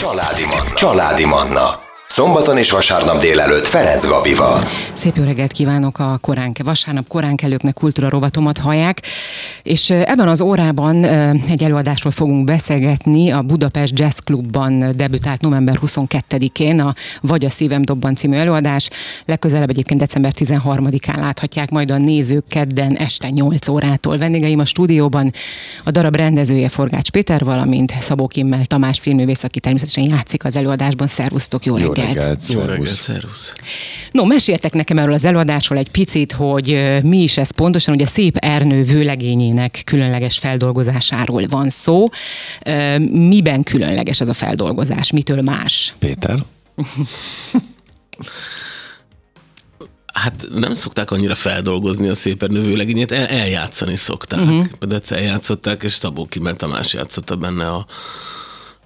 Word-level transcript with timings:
Családi 0.00 0.44
Manna. 0.44 0.74
Családi 0.74 1.24
Manna. 1.24 1.89
Szombaton 2.12 2.58
és 2.58 2.70
vasárnap 2.70 3.20
délelőtt 3.20 3.66
Ferenc 3.66 4.06
Gabival. 4.06 4.58
Szép 4.92 5.16
jó 5.16 5.22
reggelt 5.22 5.52
kívánok 5.52 5.98
a 5.98 6.18
korán, 6.20 6.52
vasárnap 6.64 7.08
koránkelőknek 7.08 7.74
kultúra 7.74 8.08
rovatomat 8.08 8.58
hallják, 8.58 9.02
és 9.62 9.90
ebben 9.90 10.28
az 10.28 10.40
órában 10.40 11.04
egy 11.48 11.62
előadásról 11.62 12.12
fogunk 12.12 12.44
beszélgetni. 12.44 13.30
A 13.30 13.42
Budapest 13.42 13.98
Jazz 13.98 14.18
Clubban 14.18 14.96
debütált 14.96 15.40
november 15.40 15.78
22-én 15.86 16.80
a 16.80 16.94
Vagy 17.20 17.44
a 17.44 17.50
szívem 17.50 17.82
dobban 17.82 18.14
című 18.14 18.36
előadás. 18.36 18.88
Legközelebb 19.24 19.70
egyébként 19.70 20.00
december 20.00 20.32
13-án 20.38 21.16
láthatják 21.16 21.70
majd 21.70 21.90
a 21.90 21.96
nézők 21.96 22.44
kedden 22.48 22.96
este 22.96 23.28
8 23.28 23.68
órától. 23.68 24.18
Vendégeim 24.18 24.58
a 24.58 24.64
stúdióban 24.64 25.32
a 25.84 25.90
darab 25.90 26.16
rendezője 26.16 26.68
Forgács 26.68 27.10
Péter, 27.10 27.44
valamint 27.44 27.92
Szabó 28.00 28.26
Kimmel 28.26 28.64
Tamás 28.64 28.96
színművész, 28.96 29.44
aki 29.44 29.60
természetesen 29.60 30.04
játszik 30.04 30.44
az 30.44 30.56
előadásban. 30.56 31.06
Szervusztok, 31.06 31.64
jó, 31.64 31.78
jó 31.78 31.82
reggelt! 31.82 31.99
Reggelt! 32.04 32.46
Jó 32.48 32.60
reggelt, 32.60 32.86
szervusz! 32.86 33.52
No, 34.12 34.24
meséltek 34.24 34.72
nekem 34.72 34.98
erről 34.98 35.12
az 35.12 35.24
előadásról 35.24 35.78
egy 35.78 35.90
picit, 35.90 36.32
hogy 36.32 36.98
mi 37.02 37.22
is 37.22 37.38
ez 37.38 37.50
pontosan, 37.50 37.94
ugye 37.94 38.06
Szép 38.06 38.36
Ernő 38.36 38.82
vőlegényének 38.82 39.82
különleges 39.84 40.38
feldolgozásáról 40.38 41.46
van 41.48 41.70
szó. 41.70 42.08
Miben 43.10 43.62
különleges 43.62 44.20
ez 44.20 44.28
a 44.28 44.34
feldolgozás? 44.34 45.10
Mitől 45.10 45.42
más? 45.42 45.94
Péter? 45.98 46.38
Hát 50.14 50.46
nem 50.54 50.74
szokták 50.74 51.10
annyira 51.10 51.34
feldolgozni 51.34 52.08
a 52.08 52.14
szép 52.14 52.46
növőlegényét, 52.46 53.12
el, 53.12 53.26
eljátszani 53.26 53.96
szokták. 53.96 54.40
Uh-huh. 54.40 54.64
De 54.80 54.94
egyszer 54.94 55.18
eljátszották, 55.18 55.82
és 55.82 55.92
Szabó 55.92 56.26
Kimmer 56.26 56.56
Tamás 56.56 56.92
játszotta 56.92 57.36
benne 57.36 57.68
a, 57.68 57.86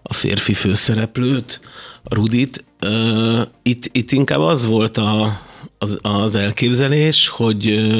a 0.07 0.15
férfi 0.15 0.55
főszereplőt, 0.55 1.61
a 2.03 2.15
Rudit. 2.15 2.65
Itt, 3.63 3.89
itt 3.93 4.13
inkább 4.13 4.41
az 4.41 4.67
volt 4.67 4.97
a, 4.97 5.41
az, 5.79 5.99
az 6.03 6.35
elképzelés, 6.35 7.29
hogy 7.29 7.91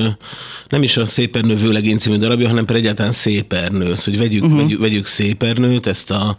nem 0.69 0.83
is 0.83 0.97
a 0.97 1.05
Szépernő 1.05 1.57
vőlegény 1.57 1.99
című 1.99 2.17
darabja, 2.17 2.49
hanem 2.49 2.65
pedig 2.65 2.83
egyáltalán 2.83 3.13
Szépernő. 3.13 3.95
Szóval, 3.95 3.99
hogy 4.05 4.19
vegyük, 4.19 4.43
uh-huh. 4.43 4.59
vegyük, 4.61 4.81
vegyük 4.81 5.07
Szépernőt, 5.07 5.87
ezt 5.87 6.11
a 6.11 6.37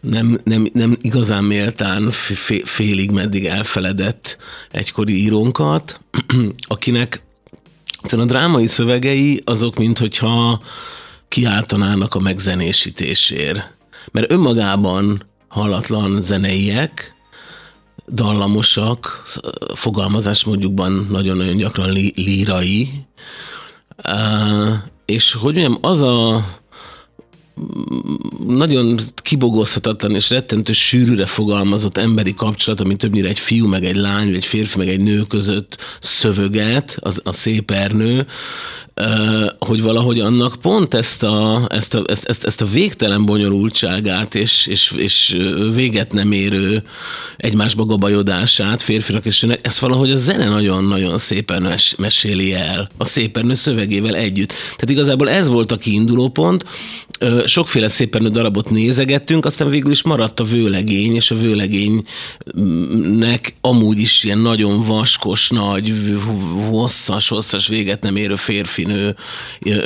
nem, 0.00 0.38
nem, 0.44 0.68
nem 0.72 0.96
igazán 1.00 1.44
méltán 1.44 2.10
félig 2.64 3.10
meddig 3.10 3.46
elfeledett 3.46 4.36
egykori 4.70 5.22
írónkat, 5.22 6.00
akinek 6.68 7.22
a 8.10 8.24
drámai 8.24 8.66
szövegei 8.66 9.42
azok, 9.44 9.78
minthogyha 9.78 10.62
kiáltanának 11.28 12.14
a 12.14 12.20
megzenésítésért. 12.20 13.72
Mert 14.10 14.32
önmagában 14.32 15.22
hallatlan 15.48 16.22
zeneiek, 16.22 17.14
dallamosak, 18.12 19.22
fogalmazás 19.74 20.44
mondjukban 20.44 21.06
nagyon-nagyon 21.10 21.56
gyakran 21.56 21.92
lírai, 22.14 23.06
és 25.04 25.32
hogy 25.32 25.54
mondjam, 25.54 25.78
az 25.80 26.00
a 26.00 26.44
nagyon 28.46 28.98
kibogozhatatlan 29.16 30.14
és 30.14 30.30
rettentő 30.30 30.72
sűrűre 30.72 31.26
fogalmazott 31.26 31.96
emberi 31.96 32.34
kapcsolat, 32.34 32.80
ami 32.80 32.96
többnyire 32.96 33.28
egy 33.28 33.38
fiú, 33.38 33.66
meg 33.66 33.84
egy 33.84 33.96
lány, 33.96 34.26
vagy 34.26 34.34
egy 34.34 34.44
férfi, 34.44 34.78
meg 34.78 34.88
egy 34.88 35.00
nő 35.00 35.22
között 35.22 35.76
szövöget, 36.00 36.96
az, 37.00 37.20
a 37.24 37.32
szép 37.32 37.70
ernő, 37.70 38.26
hogy 39.66 39.82
valahogy 39.82 40.20
annak 40.20 40.56
pont 40.60 40.94
ezt 40.94 41.22
a, 41.22 41.66
ezt 41.68 41.94
a, 41.94 42.02
ezt, 42.06 42.24
ezt, 42.24 42.44
ezt 42.44 42.60
a 42.60 42.66
végtelen 42.66 43.24
bonyolultságát 43.24 44.34
és, 44.34 44.66
és, 44.66 44.94
és 44.96 45.36
véget 45.74 46.12
nem 46.12 46.32
érő 46.32 46.82
egymásba 47.36 47.84
gabajodását 47.84 48.82
férfinak 48.82 49.24
és 49.24 49.40
nőnek, 49.40 49.66
ezt 49.66 49.78
valahogy 49.78 50.10
a 50.10 50.16
zene 50.16 50.48
nagyon-nagyon 50.48 51.18
szépen 51.18 51.62
mes, 51.62 51.94
meséli 51.98 52.54
el, 52.54 52.88
a 52.96 53.04
szépernő 53.04 53.54
szövegével 53.54 54.14
együtt. 54.14 54.48
Tehát 54.48 54.90
igazából 54.90 55.30
ez 55.30 55.48
volt 55.48 55.72
a 55.72 55.76
kiinduló 55.76 56.28
pont, 56.28 56.64
sokféle 57.46 57.88
szépernő 57.88 58.28
darabot 58.28 58.70
nézegettünk, 58.70 59.44
aztán 59.44 59.68
végül 59.68 59.90
is 59.90 60.02
maradt 60.02 60.40
a 60.40 60.44
vőlegény, 60.44 61.14
és 61.14 61.30
a 61.30 61.36
vőlegénynek 61.36 62.04
amúgy 63.60 64.00
is 64.00 64.24
ilyen 64.24 64.38
nagyon 64.38 64.86
vaskos, 64.86 65.50
nagy, 65.50 65.94
hosszas, 66.70 67.28
hosszas 67.28 67.66
véget 67.66 68.02
nem 68.02 68.16
érő 68.16 68.34
férfi 68.34 68.84
nő 68.84 69.16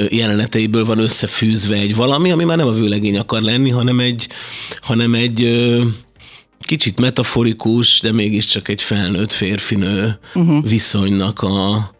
jeleneteiből 0.09 0.85
van 0.85 0.99
összefűzve 0.99 1.75
egy 1.75 1.95
valami, 1.95 2.31
ami 2.31 2.45
már 2.45 2.57
nem 2.57 2.67
a 2.67 2.73
vőlegény 2.73 3.19
akar 3.19 3.41
lenni, 3.41 3.71
hanem 3.71 4.01
egy, 4.01 4.29
hanem 4.81 5.15
egy 5.15 5.67
kicsit 6.61 7.01
metaforikus, 7.01 8.01
de 8.01 8.13
mégiscsak 8.13 8.69
egy 8.69 8.83
felnőtt 8.83 9.33
férfinő 9.33 10.19
uh-huh. 10.35 10.69
viszonynak 10.69 11.43
a, 11.43 11.91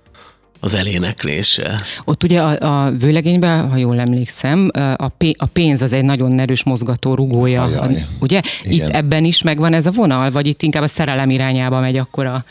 az 0.61 0.75
eléneklése. 0.75 1.81
Ott 2.05 2.23
ugye 2.23 2.41
a, 2.41 2.85
a 2.85 2.91
vőlegényben, 2.91 3.71
ha 3.71 3.77
jól 3.77 3.99
emlékszem, 3.99 4.71
a, 4.73 5.13
a 5.37 5.47
pénz 5.53 5.83
az 5.83 5.93
egy 5.93 6.05
nagyon 6.05 6.41
erős 6.41 6.65
mozgató 6.65 7.15
rugója. 7.15 7.63
Ajaj. 7.63 8.07
Ugye? 8.19 8.41
Igen. 8.63 8.89
Itt 8.89 8.95
ebben 8.95 9.25
is 9.25 9.43
megvan 9.43 9.73
ez 9.73 9.87
a 9.87 9.91
vonal, 9.91 10.31
vagy 10.31 10.47
itt 10.47 10.63
inkább 10.63 10.83
a 10.83 10.89
szerelem 10.89 11.31
irányába 11.31 11.81
megy 11.81 11.97
akkor 11.97 12.27
a... 12.27 12.45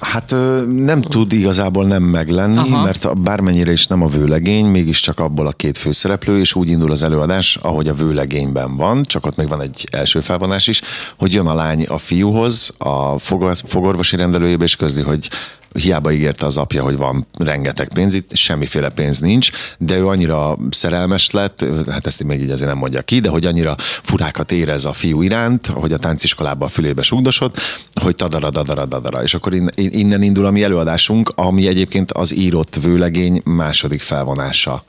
Hát 0.00 0.34
nem 0.66 1.00
tud 1.00 1.32
igazából 1.32 1.86
nem 1.86 2.02
meglenni, 2.02 2.58
Aha. 2.58 2.82
mert 2.82 3.20
bármennyire 3.22 3.72
is 3.72 3.86
nem 3.86 4.02
a 4.02 4.06
vőlegény, 4.06 4.66
mégiscsak 4.66 5.20
abból 5.20 5.46
a 5.46 5.52
két 5.52 5.78
főszereplő, 5.78 6.38
és 6.38 6.54
úgy 6.54 6.68
indul 6.68 6.90
az 6.90 7.02
előadás, 7.02 7.56
ahogy 7.56 7.88
a 7.88 7.94
vőlegényben 7.94 8.76
van, 8.76 9.02
csak 9.02 9.26
ott 9.26 9.36
még 9.36 9.48
van 9.48 9.60
egy 9.60 9.88
első 9.92 10.20
felvonás 10.20 10.66
is, 10.66 10.80
hogy 11.18 11.32
jön 11.32 11.46
a 11.46 11.54
lány 11.54 11.84
a 11.84 11.98
fiúhoz, 11.98 12.74
a 12.78 13.18
fogorvosi 13.66 14.16
rendelőjébe, 14.16 14.64
és 14.64 14.76
közli, 14.76 15.02
hogy 15.02 15.28
hiába 15.76 16.12
ígérte 16.12 16.46
az 16.46 16.56
apja, 16.56 16.82
hogy 16.82 16.96
van 16.96 17.26
rengeteg 17.38 17.88
pénz, 17.94 18.14
itt 18.14 18.34
semmiféle 18.34 18.88
pénz 18.88 19.18
nincs, 19.18 19.50
de 19.78 19.96
ő 19.96 20.06
annyira 20.06 20.58
szerelmes 20.70 21.30
lett, 21.30 21.64
hát 21.90 22.06
ezt 22.06 22.24
még 22.24 22.40
így 22.40 22.50
azért 22.50 22.68
nem 22.68 22.78
mondja 22.78 23.02
ki, 23.02 23.20
de 23.20 23.28
hogy 23.28 23.46
annyira 23.46 23.74
furákat 24.02 24.52
érez 24.52 24.84
a 24.84 24.92
fiú 24.92 25.22
iránt, 25.22 25.66
hogy 25.66 25.92
a 25.92 25.96
tánciskolában 25.96 26.68
a 26.68 26.70
fülébe 26.70 27.02
sugdosott, 27.02 27.60
hogy 28.02 28.16
tadara, 28.16 28.50
dadara, 28.50 28.86
dadara. 28.86 29.22
És 29.22 29.34
akkor 29.34 29.52
innen 29.74 30.22
indul 30.22 30.46
a 30.46 30.50
mi 30.50 30.62
előadásunk, 30.62 31.32
ami 31.34 31.66
egyébként 31.66 32.12
az 32.12 32.34
írott 32.34 32.78
vőlegény 32.82 33.40
második 33.44 34.00
felvonása 34.00 34.84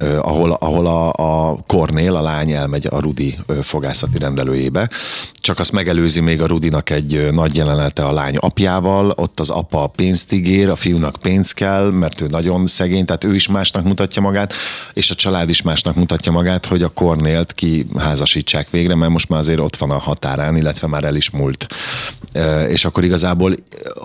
ahol, 0.00 0.52
ahol 0.52 0.86
a, 0.86 1.12
a 1.12 1.58
Kornél, 1.66 2.16
a 2.16 2.22
lány 2.22 2.52
elmegy 2.52 2.86
a 2.90 3.00
Rudi 3.00 3.38
fogászati 3.62 4.18
rendelőjébe, 4.18 4.88
csak 5.34 5.58
azt 5.58 5.72
megelőzi 5.72 6.20
még 6.20 6.42
a 6.42 6.46
Rudinak 6.46 6.90
egy 6.90 7.28
nagy 7.32 7.56
jelenete 7.56 8.04
a 8.06 8.12
lány 8.12 8.36
apjával, 8.36 9.12
ott 9.16 9.40
az 9.40 9.50
apa 9.50 9.86
pénzt 9.86 10.32
ígér, 10.32 10.68
a 10.68 10.76
fiúnak 10.76 11.16
pénz 11.22 11.52
kell, 11.52 11.90
mert 11.90 12.20
ő 12.20 12.26
nagyon 12.26 12.66
szegény, 12.66 13.04
tehát 13.04 13.24
ő 13.24 13.34
is 13.34 13.48
másnak 13.48 13.84
mutatja 13.84 14.22
magát, 14.22 14.52
és 14.92 15.10
a 15.10 15.14
család 15.14 15.48
is 15.48 15.62
másnak 15.62 15.94
mutatja 15.94 16.32
magát, 16.32 16.66
hogy 16.66 16.82
a 16.82 16.88
Kornélt 16.88 17.52
kiházasítsák 17.52 18.70
végre, 18.70 18.94
mert 18.94 19.12
most 19.12 19.28
már 19.28 19.40
azért 19.40 19.60
ott 19.60 19.76
van 19.76 19.90
a 19.90 19.98
határán, 19.98 20.56
illetve 20.56 20.86
már 20.86 21.04
el 21.04 21.16
is 21.16 21.30
múlt. 21.30 21.66
És 22.68 22.84
akkor 22.84 23.04
igazából 23.04 23.54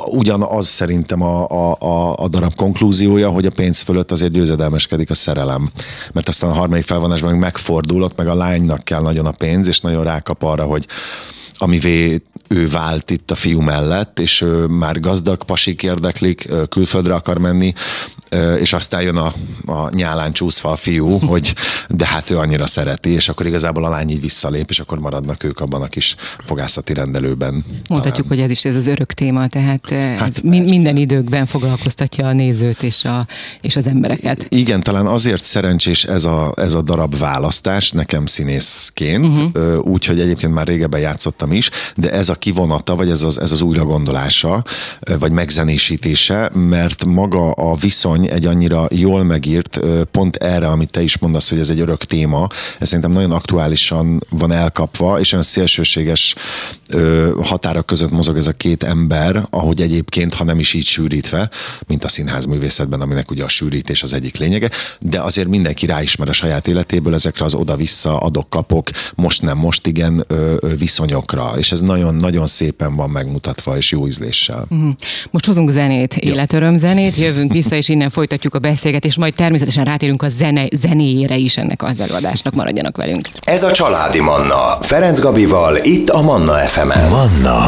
ugyanaz 0.06 0.68
szerintem 0.68 1.22
a, 1.22 1.48
a, 1.50 1.78
a, 1.80 2.16
a 2.18 2.28
darab 2.28 2.56
konklúziója, 2.56 3.30
hogy 3.30 3.46
a 3.46 3.52
pénz 3.56 3.80
fölött 3.80 4.12
azért 4.12 4.32
győzedelmeskedik 4.32 5.10
a 5.10 5.14
szerelem 5.14 5.72
mert 6.12 6.30
aztán 6.30 6.50
a 6.50 6.54
harmadik 6.54 6.86
felvonásban 6.86 7.32
meg 7.32 7.40
megfordul, 7.40 8.02
ott 8.02 8.18
meg 8.18 8.28
a 8.28 8.36
lánynak 8.36 8.84
kell 8.84 9.02
nagyon 9.02 9.26
a 9.26 9.32
pénz, 9.38 9.68
és 9.68 9.80
nagyon 9.80 10.04
rákap 10.04 10.44
arra, 10.44 10.64
hogy 10.64 10.88
amivé 11.58 12.22
ő 12.48 12.68
vált 12.68 13.12
itt 13.12 13.32
a 13.32 13.36
fiú 13.36 13.60
mellett, 13.60 14.20
és 14.20 14.42
ő 14.42 14.66
már 14.66 15.00
gazdag 15.00 15.44
pasik 15.44 15.84
érdeklik, 15.84 16.50
külföldre 16.70 17.14
akar 17.14 17.38
menni, 17.38 17.74
és 18.60 18.74
aztán 18.74 19.02
jön 19.02 19.18
a, 19.18 19.34
a 19.66 19.90
nyálán 19.94 20.32
csúszva 20.32 20.72
a 20.72 20.76
fiú, 20.76 21.20
hogy 21.32 21.56
de 21.90 22.06
hát 22.06 22.30
ő 22.30 22.38
annyira 22.38 22.66
szereti, 22.66 23.10
és 23.10 23.30
akkor 23.30 23.46
igazából 23.46 23.86
a 23.86 23.90
lány 23.90 24.10
így 24.10 24.22
visszalép, 24.22 24.70
és 24.70 24.80
akkor 24.80 25.00
maradnak 25.00 25.44
ők 25.44 25.60
abban 25.60 25.82
a 25.82 25.88
kis 25.88 26.16
fogászati 26.46 26.94
rendelőben. 26.94 27.66
Mondhatjuk, 27.90 28.28
talán. 28.28 28.28
hogy 28.28 28.40
ez 28.40 28.50
is 28.50 28.66
ez 28.66 28.76
az 28.76 28.88
örök 28.88 29.14
téma, 29.14 29.48
tehát 29.48 29.90
hát 29.90 30.28
ez 30.28 30.38
minden 30.44 30.98
időkben 30.98 31.46
foglalkoztatja 31.46 32.28
a 32.28 32.34
nézőt 32.34 32.84
és, 32.84 33.04
a, 33.04 33.28
és 33.62 33.76
az 33.76 33.88
embereket. 33.88 34.46
Igen, 34.50 34.84
talán 34.84 35.06
azért 35.06 35.44
szerencsés 35.44 36.04
ez 36.04 36.26
a, 36.26 36.54
ez 36.56 36.74
a 36.74 36.82
darab 36.82 37.18
választás 37.18 37.92
nekem 37.92 38.26
színészként, 38.26 39.26
uh-huh. 39.26 39.88
úgyhogy 39.88 40.20
egyébként 40.20 40.54
már 40.54 40.68
régebben 40.68 41.00
játszottam 41.00 41.52
is, 41.52 41.70
de 41.96 42.12
ez 42.12 42.30
a 42.30 42.35
a 42.36 42.38
kivonata, 42.38 42.96
vagy 42.96 43.10
ez 43.10 43.24
az, 43.24 43.40
ez 43.40 43.52
az 43.52 43.62
újragondolása, 43.62 44.64
vagy 45.20 45.32
megzenésítése, 45.32 46.50
mert 46.54 47.06
maga 47.06 47.52
a 47.52 47.76
viszony 47.76 48.28
egy 48.28 48.46
annyira 48.46 48.88
jól 48.92 49.24
megírt, 49.24 49.80
pont 50.12 50.36
erre, 50.36 50.68
amit 50.68 50.92
te 50.92 51.02
is 51.02 51.18
mondasz, 51.18 51.50
hogy 51.50 51.60
ez 51.60 51.70
egy 51.70 51.80
örök 51.80 52.04
téma, 52.04 52.48
ez 52.80 52.88
szerintem 52.88 53.12
nagyon 53.12 53.32
aktuálisan 53.32 54.24
van 54.30 54.52
elkapva, 54.52 55.20
és 55.20 55.32
olyan 55.32 55.44
szélsőséges 55.44 56.36
határok 57.42 57.86
között 57.86 58.12
mozog 58.12 58.38
ez 58.38 58.48
a 58.48 58.52
két 58.52 58.84
ember, 58.84 59.46
ahogy 59.50 59.82
egyébként, 59.82 60.34
ha 60.34 60.44
nem 60.44 60.60
is 60.60 60.74
így 60.74 60.86
sűrítve, 60.86 61.50
mint 61.88 62.04
a 62.04 62.08
színház 62.08 62.46
művészetben, 62.46 63.02
aminek 63.02 63.32
ugye 63.32 63.44
a 63.44 63.50
sűrítés 63.50 64.04
az 64.04 64.14
egyik 64.14 64.38
lényege, 64.38 64.70
de 65.00 65.22
azért 65.22 65.48
mindenki 65.48 65.86
ráismer 65.86 66.30
a 66.30 66.34
saját 66.34 66.68
életéből 66.68 67.14
ezekre 67.14 67.46
az 67.46 67.54
oda-vissza 67.54 68.18
adok-kapok, 68.18 68.90
most 69.16 69.42
nem, 69.42 69.58
most 69.58 69.88
igen 69.88 70.26
viszonyokra, 70.78 71.54
és 71.58 71.72
ez 71.72 71.82
nagyon-nagyon 72.26 72.48
szépen 72.48 72.96
van 72.96 73.10
megmutatva, 73.10 73.78
és 73.78 73.92
jó 73.92 74.08
ízléssel. 74.08 74.66
Uh-huh. 74.70 74.92
Most 75.32 75.46
hozunk 75.46 75.70
zenét, 75.70 76.18
életöröm 76.18 76.76
zenét, 76.76 77.16
jövünk 77.16 77.52
vissza, 77.52 77.76
és 77.76 77.90
innen 77.90 78.10
folytatjuk 78.10 78.56
a 78.56 78.60
beszélgetést, 78.60 79.18
majd 79.18 79.34
természetesen 79.34 79.84
rátérünk 79.84 80.22
a 80.22 80.30
zene, 80.30 80.68
zenéjére 80.72 81.36
is 81.36 81.58
ennek 81.58 81.84
az 81.84 82.00
előadásnak, 82.00 82.54
maradjanak 82.54 82.98
velünk. 82.98 83.28
Ez 83.42 83.64
a 83.64 83.72
Családi 83.72 84.20
Manna, 84.20 84.78
Ferenc 84.82 85.20
Gabival, 85.20 85.78
itt 85.84 86.10
a 86.10 86.22
Manna 86.22 86.54
FM-en. 86.54 87.10
Manna 87.10 87.60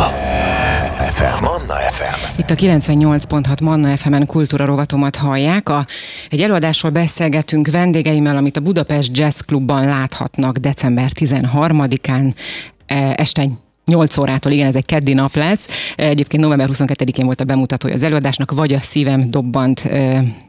FM. 0.98 1.44
Manna 1.44 1.74
FM. 1.74 2.40
Itt 2.40 2.50
a 2.50 2.56
98.6 2.56 3.62
Manna 3.62 3.98
FM-en 3.98 4.26
kultúra 4.26 4.66
rovatomat 4.66 5.16
hallják. 5.16 5.70
A, 5.70 5.86
egy 6.30 6.42
előadásról 6.42 6.92
beszélgetünk 6.92 7.68
vendégeimmel, 7.68 8.38
amit 8.38 8.58
a 8.58 8.60
Budapest 8.60 9.18
Jazz 9.18 9.40
Clubban 9.40 9.86
láthatnak 9.86 10.58
december 10.58 11.12
13-án 11.20 12.34
e, 12.86 13.14
este 13.18 13.50
8 13.88 14.18
órától, 14.18 14.52
igen, 14.52 14.68
ez 14.68 14.76
egy 14.76 14.86
keddi 14.86 15.14
nap 15.14 15.36
lesz. 15.36 15.94
Egyébként 15.96 16.44
november 16.44 16.70
22-én 16.72 17.26
volt 17.26 17.42
a 17.42 17.44
bemutatója 17.44 17.94
az 17.94 18.04
előadásnak, 18.04 18.52
vagy 18.52 18.74
a 18.74 18.80
szívem 18.80 19.32
dobbant 19.32 19.90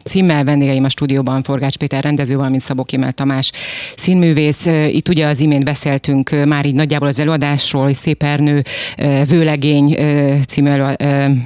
címmel. 0.05 0.44
Vendégeim 0.44 0.85
a 0.85 0.88
stúdióban 0.88 1.43
Forgács 1.43 1.76
Péter 1.76 2.02
rendező, 2.02 2.37
valamint 2.37 2.62
Szabó 2.62 2.85
Kimel 2.85 3.12
Tamás 3.12 3.52
színművész. 3.96 4.67
Itt 4.67 5.08
ugye 5.08 5.26
az 5.26 5.40
imént 5.40 5.64
beszéltünk 5.64 6.44
már 6.44 6.67
így 6.67 6.75
nagyjából 6.75 7.08
az 7.08 7.20
előadásról, 7.20 7.85
hogy 7.85 7.94
Szépernő 7.94 8.64
Vőlegény 9.29 9.96
című 10.46 10.70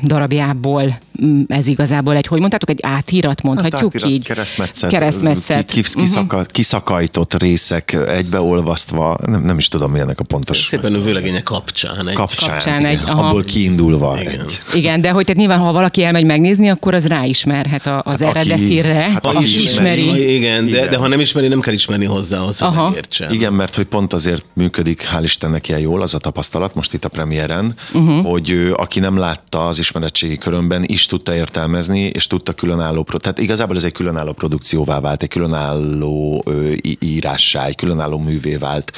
darabjából 0.03 0.99
ez 1.47 1.67
igazából 1.67 2.17
egy, 2.17 2.27
hogy 2.27 2.39
mondtátok, 2.39 2.71
egy 2.71 2.81
átírat 2.83 3.43
mondhatjuk 3.43 3.75
hát 3.75 3.85
átírat, 3.85 4.11
így? 4.11 4.25
Keresztmetszet. 4.25 4.91
Keresztmetszet. 4.91 5.71
Kis, 5.71 5.95
kiszaka, 5.95 6.37
uh-huh. 6.37 6.51
Kiszakajított 6.51 7.35
részek 7.35 7.93
egybeolvasztva, 7.93 9.17
nem, 9.27 9.43
nem 9.43 9.59
is 9.59 9.69
tudom, 9.69 9.91
milyenek 9.91 10.21
a 10.21 10.25
pontos. 10.25 10.67
Szépen 10.67 11.03
Vőlegénye 11.03 11.43
kapcs 11.43 11.82
kapcsán. 11.83 12.09
Egy, 12.09 12.15
kapcsán, 12.15 12.51
kapcsán 12.51 12.85
egy, 12.85 13.01
aha. 13.07 13.27
abból 13.27 13.45
kiindulva. 13.45 14.19
Igen. 14.21 14.41
Egy. 14.41 14.61
igen, 14.75 15.01
de 15.01 15.11
hogy 15.11 15.25
tehát 15.25 15.41
nyilván, 15.41 15.59
ha 15.59 15.73
valaki 15.73 16.05
elmegy 16.05 16.25
megnézni, 16.25 16.71
akkor 16.71 16.95
az 16.95 17.07
ráismerhet 17.07 17.87
az 17.87 18.23
hát 18.23 18.37
eredetire. 18.37 18.95
Hát, 18.95 19.27
ha 19.27 19.41
is 19.43 19.57
ismeri. 19.57 20.01
ismeri. 20.01 20.35
Igen, 20.35 20.65
de, 20.65 20.71
igen. 20.71 20.91
de 20.91 20.97
ha 20.97 21.09
nem 21.09 21.21
ismeri, 21.21 21.49
nem 21.49 21.61
kell 21.61 21.75
ismerni 21.75 22.05
hozzá, 22.05 22.39
az, 22.39 22.59
hogy 22.59 22.69
aha. 22.69 22.89
megértsen. 22.89 23.33
Igen, 23.33 23.53
mert 23.53 23.75
hogy 23.75 23.85
pont 23.85 24.13
azért 24.13 24.45
működik, 24.53 25.09
hál' 25.15 25.21
Istennek 25.23 25.69
ilyen 25.69 25.81
jól 25.81 26.03
az 26.03 26.15
a 26.15 26.19
tapasztalat, 26.19 26.75
most 26.75 26.93
itt 26.93 27.05
a 27.05 27.09
premiéren, 27.09 27.75
uh-huh. 27.93 28.27
hogy 28.27 28.51
ő, 28.51 28.75
aki 28.75 29.01
nem 29.01 29.19
látta 29.19 29.67
az 29.67 29.79
ismeretségi 29.79 30.39
körömben, 30.39 30.85
is 30.87 31.07
tudta 31.07 31.35
értelmezni, 31.35 32.01
és 32.01 32.27
tudta 32.27 32.53
különálló, 32.53 33.03
tehát 33.03 33.39
igazából 33.39 33.77
ez 33.77 33.85
egy 33.85 33.93
különálló 33.93 34.33
produkcióvá 34.33 35.01
vált, 35.01 35.23
egy 35.23 35.29
különálló 35.29 36.43
ö, 36.47 36.73
írássá, 36.99 37.67
egy 37.67 37.77
különálló 37.77 38.19
művé 38.19 38.57
vált, 38.57 38.93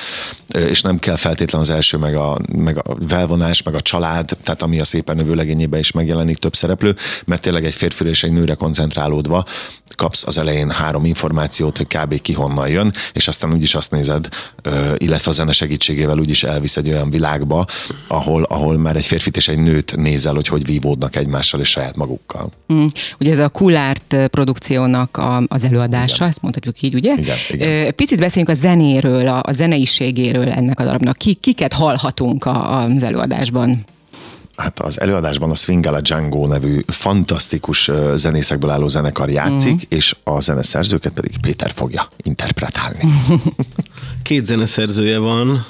és 0.48 0.82
nem 0.82 0.98
kell 0.98 1.16
feltétlenül 1.16 1.68
az 1.68 1.74
első 1.74 1.96
meg 1.96 2.16
a, 2.16 2.38
meg 2.52 2.73
meg 2.74 2.86
a 2.86 2.96
felvonás, 3.08 3.62
meg 3.62 3.74
a 3.74 3.80
család, 3.80 4.36
tehát 4.42 4.62
ami 4.62 4.80
a 4.80 4.84
szépen 4.84 5.16
növő 5.16 5.34
legényében 5.34 5.80
is 5.80 5.92
megjelenik 5.92 6.36
több 6.36 6.54
szereplő, 6.54 6.96
mert 7.24 7.42
tényleg 7.42 7.64
egy 7.64 7.74
férfi 7.74 8.08
és 8.08 8.22
egy 8.22 8.32
nőre 8.32 8.54
koncentrálódva 8.54 9.44
kapsz 9.96 10.26
az 10.26 10.38
elején 10.38 10.70
három 10.70 11.04
információt, 11.04 11.76
hogy 11.76 11.86
kb. 11.86 12.20
ki 12.20 12.32
honnan 12.32 12.68
jön, 12.68 12.92
és 13.12 13.28
aztán 13.28 13.52
úgyis 13.52 13.74
azt 13.74 13.90
nézed, 13.90 14.28
illetve 14.96 15.30
a 15.30 15.34
zene 15.34 15.52
segítségével 15.52 16.18
úgyis 16.18 16.42
elvisz 16.42 16.76
egy 16.76 16.88
olyan 16.88 17.10
világba, 17.10 17.66
ahol, 18.06 18.42
ahol 18.42 18.78
már 18.78 18.96
egy 18.96 19.06
férfit 19.06 19.36
és 19.36 19.48
egy 19.48 19.58
nőt 19.58 19.96
nézel, 19.96 20.34
hogy 20.34 20.46
hogy 20.46 20.66
vívódnak 20.66 21.16
egymással 21.16 21.60
és 21.60 21.68
saját 21.68 21.96
magukkal. 21.96 22.50
Mm. 22.72 22.86
Ugye 23.20 23.32
ez 23.32 23.38
a 23.38 23.48
Kulárt 23.48 24.16
produkciónak 24.30 25.16
a, 25.16 25.42
az 25.48 25.64
előadása, 25.64 26.14
igen. 26.14 26.28
ezt 26.28 26.42
mondhatjuk 26.42 26.82
így, 26.82 26.94
ugye? 26.94 27.14
Igen, 27.16 27.36
igen. 27.48 27.94
Picit 27.94 28.18
beszéljünk 28.18 28.56
a 28.56 28.60
zenéről, 28.60 29.28
a, 29.28 29.40
a 29.46 29.52
zeneiségéről 29.52 30.50
ennek 30.50 30.80
a 30.80 30.84
darabnak. 30.84 31.16
Ki, 31.16 31.34
kiket 31.34 31.72
hallhatunk 31.72 32.44
a, 32.44 32.63
az 32.68 33.02
előadásban? 33.02 33.84
hát 34.56 34.80
az 34.80 35.00
előadásban 35.00 35.50
a 35.50 35.54
Swingala 35.54 36.00
Django 36.00 36.46
nevű 36.46 36.80
fantasztikus 36.86 37.90
zenészekből 38.14 38.70
álló 38.70 38.88
zenekar 38.88 39.30
játszik, 39.30 39.74
uh-huh. 39.74 39.88
és 39.88 40.16
a 40.24 40.40
zeneszerzőket 40.40 41.12
pedig 41.12 41.40
Péter 41.40 41.70
fogja 41.70 42.08
interpretálni. 42.16 42.98
Két 44.22 44.46
zeneszerzője 44.46 45.18
van 45.18 45.66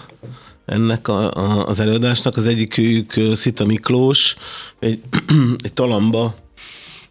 ennek 0.67 1.09
a, 1.09 1.33
a, 1.33 1.67
az 1.67 1.81
előadásnak. 1.81 2.37
Az 2.37 2.47
egyikük 2.47 3.13
Szita 3.33 3.65
Miklós, 3.65 4.37
egy, 4.79 5.01
egy 5.65 5.73
talamba 5.73 6.35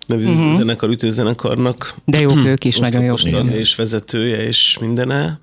nevű 0.07 0.25
uh-huh. 0.25 0.55
zenekar, 0.55 0.89
ütőzenekarnak. 0.89 1.95
De 2.05 2.19
jók 2.19 2.45
ők 2.45 2.65
is, 2.65 2.77
nagyon 2.77 3.03
jók. 3.03 3.21
És 3.51 3.75
vezetője, 3.75 4.47
és 4.47 4.77
mindene 4.81 5.39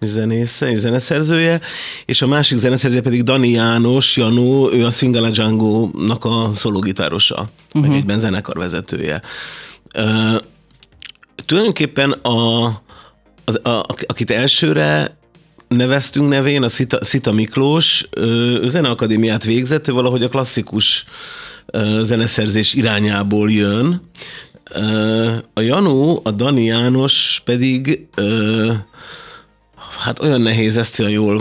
zenésze 0.00 0.70
és 0.70 0.78
zeneszerzője, 0.78 1.60
és 2.04 2.22
a 2.22 2.26
másik 2.26 2.58
zeneszerzője 2.58 3.02
pedig 3.02 3.22
Dani 3.22 3.48
János, 3.48 4.16
Janó, 4.16 4.70
ő 4.72 4.84
a 4.84 4.90
Swingala 4.90 5.30
Django-nak 5.30 6.24
a 6.24 6.50
szologitárosa, 6.56 7.34
uh-huh. 7.40 7.80
meg 7.80 7.90
mhm. 7.90 7.98
egyben 7.98 8.18
zenekarvezetője. 8.18 9.22
Uh, 9.94 10.40
tulajdonképpen 11.46 12.10
a, 12.10 12.66
az, 13.44 13.60
a, 13.62 13.84
akit 14.06 14.30
elsőre 14.30 15.16
neveztünk 15.68 16.28
nevén, 16.28 16.62
a 16.62 16.68
Szita, 16.68 17.04
Szita 17.04 17.32
Miklós, 17.32 18.08
ő 18.16 18.68
zeneakadémiát 18.68 19.44
végzett, 19.44 19.88
ő 19.88 19.92
valahogy 19.92 20.22
a 20.22 20.28
klasszikus 20.28 21.04
zeneszerzés 22.02 22.74
irányából 22.74 23.50
jön. 23.50 24.02
A 25.54 25.60
Janó, 25.60 26.20
a 26.24 26.30
Dani 26.30 26.64
János 26.64 27.42
pedig 27.44 28.06
Hát 29.98 30.22
olyan 30.22 30.40
nehéz 30.40 30.76
ezt 30.76 31.00
olyan 31.00 31.12
jól, 31.12 31.38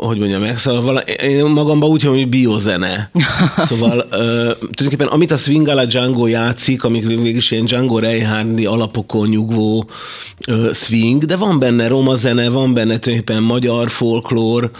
hogy 0.00 0.18
mondjam 0.18 0.40
meg, 0.40 0.58
szóval 0.58 0.82
vala, 0.82 1.00
én 1.00 1.44
magamban 1.44 1.90
úgy 1.90 2.02
hogy 2.02 2.28
biozene. 2.28 3.10
Szóval 3.68 3.98
uh, 3.98 4.08
tulajdonképpen 4.10 5.06
amit 5.06 5.30
a 5.30 5.36
Swingala 5.36 5.84
Django 5.84 6.26
játszik, 6.26 6.84
amik 6.84 7.06
mégis 7.06 7.50
ilyen 7.50 7.64
Django 7.64 7.98
Reinhardi 7.98 8.66
alapokon 8.66 9.28
nyugvó 9.28 9.84
uh, 10.48 10.72
swing, 10.72 11.24
de 11.24 11.36
van 11.36 11.58
benne 11.58 11.88
roma 11.88 12.16
zene, 12.16 12.48
van 12.48 12.74
benne 12.74 12.98
tulajdonképpen 12.98 13.42
magyar 13.42 13.90
folklór, 13.90 14.70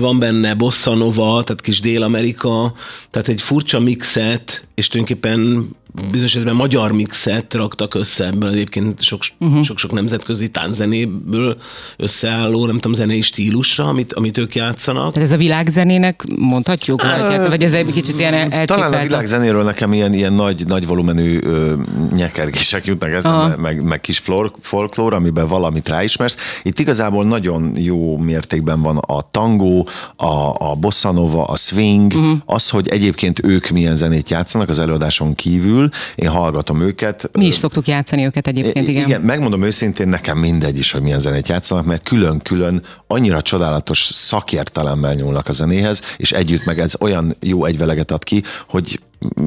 van 0.00 0.18
benne 0.18 0.54
bossa 0.54 0.94
nova, 0.94 1.42
tehát 1.42 1.60
kis 1.60 1.80
Dél-Amerika, 1.80 2.72
tehát 3.10 3.28
egy 3.28 3.40
furcsa 3.40 3.80
mixet, 3.80 4.67
és 4.78 4.88
tulajdonképpen 4.88 5.68
bizonyos 6.10 6.34
esetben 6.34 6.54
magyar 6.54 6.92
mixet 6.92 7.54
raktak 7.54 7.94
össze 7.94 8.26
ebből 8.26 8.50
egyébként 8.50 9.02
sok, 9.02 9.20
uh-huh. 9.38 9.62
sok-sok 9.62 9.92
nemzetközi 9.92 10.50
tánczenéből 10.50 11.56
összeálló, 11.96 12.66
nem 12.66 12.74
tudom, 12.74 12.92
zenei 12.92 13.20
stílusra, 13.20 13.84
amit, 13.84 14.12
amit 14.12 14.38
ők 14.38 14.54
játszanak. 14.54 15.12
Tehát 15.12 15.28
ez 15.28 15.34
a 15.34 15.36
világzenének 15.36 16.24
mondhatjuk? 16.36 17.02
Vagy, 17.02 17.48
vagy 17.48 17.64
ez 17.64 17.72
egy 17.72 17.92
kicsit 17.92 18.18
ilyen 18.18 18.34
elcsépelt? 18.34 18.66
Talán 18.66 18.92
a 18.92 19.02
világzenéről 19.02 19.62
nekem 19.62 19.92
ilyen, 19.92 20.12
ilyen 20.12 20.32
nagy, 20.32 20.66
nagy 20.66 20.86
volumenű 20.86 21.38
ö, 21.42 21.74
nyekergések 22.14 22.86
jutnak 22.86 23.10
eszembe, 23.10 23.56
meg, 23.56 23.82
meg 23.82 24.00
kis 24.00 24.22
folklór, 24.60 25.12
amiben 25.12 25.48
valamit 25.48 25.88
ráismersz. 25.88 26.36
Itt 26.62 26.78
igazából 26.78 27.24
nagyon 27.24 27.72
jó 27.76 28.16
mértékben 28.16 28.82
van 28.82 28.96
a 28.96 29.30
tangó, 29.30 29.88
a, 30.16 30.54
a 30.70 30.74
bossa 30.74 31.12
nova, 31.12 31.44
a 31.44 31.56
swing, 31.56 32.12
uh-huh. 32.12 32.38
az, 32.46 32.68
hogy 32.68 32.88
egyébként 32.88 33.44
ők 33.44 33.68
milyen 33.68 33.94
zenét 33.94 34.30
játszanak 34.30 34.67
az 34.68 34.78
előadáson 34.78 35.34
kívül, 35.34 35.88
én 36.14 36.28
hallgatom 36.28 36.80
őket. 36.80 37.30
Mi 37.32 37.46
is 37.46 37.54
szoktuk 37.54 37.86
játszani 37.86 38.24
őket 38.24 38.46
egyébként, 38.46 38.88
igen. 38.88 39.06
Igen, 39.06 39.20
megmondom 39.20 39.62
őszintén, 39.62 40.08
nekem 40.08 40.38
mindegy 40.38 40.78
is, 40.78 40.92
hogy 40.92 41.02
milyen 41.02 41.18
zenét 41.18 41.48
játszanak, 41.48 41.84
mert 41.84 42.02
külön-külön 42.02 42.82
annyira 43.06 43.42
csodálatos 43.42 43.98
szakértelemmel 44.12 45.14
nyúlnak 45.14 45.48
a 45.48 45.52
zenéhez, 45.52 46.02
és 46.16 46.32
együtt 46.32 46.64
meg 46.64 46.78
ez 46.78 46.94
olyan 47.00 47.36
jó 47.40 47.64
egyveleget 47.64 48.10
ad 48.10 48.24
ki, 48.24 48.42
hogy 48.68 49.00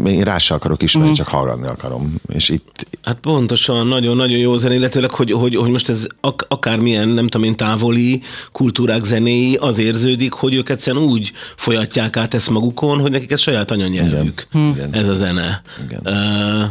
én 0.05 0.21
rá 0.21 0.37
se 0.37 0.53
akarok 0.53 0.83
ismerni, 0.83 1.09
mm. 1.09 1.13
csak 1.13 1.27
hallgatni 1.27 1.67
akarom. 1.67 2.15
És 2.33 2.49
itt... 2.49 2.85
Hát 3.01 3.17
pontosan, 3.21 3.87
nagyon-nagyon 3.87 4.37
jó 4.37 4.57
zene, 4.57 4.75
illetőleg, 4.75 5.11
hogy, 5.11 5.31
hogy, 5.31 5.55
hogy 5.55 5.69
most 5.69 5.89
ez 5.89 6.07
ak- 6.21 6.45
akármilyen, 6.47 7.07
nem 7.07 7.27
tudom 7.27 7.47
én, 7.47 7.55
távoli 7.55 8.21
kultúrák 8.51 9.03
zenéi, 9.03 9.55
az 9.55 9.77
érződik, 9.77 10.33
hogy 10.33 10.53
ők 10.53 10.69
egyszerűen 10.69 11.03
úgy 11.03 11.31
folyatják 11.55 12.17
át 12.17 12.33
ezt 12.33 12.49
magukon, 12.49 12.99
hogy 12.99 13.11
nekik 13.11 13.31
ez 13.31 13.39
saját 13.39 13.71
anyanyelvük, 13.71 14.47
Igen. 14.53 14.89
ez 14.91 15.07
a 15.07 15.15
zene. 15.15 15.61
Igen. 15.83 16.01
Uh, 16.05 16.69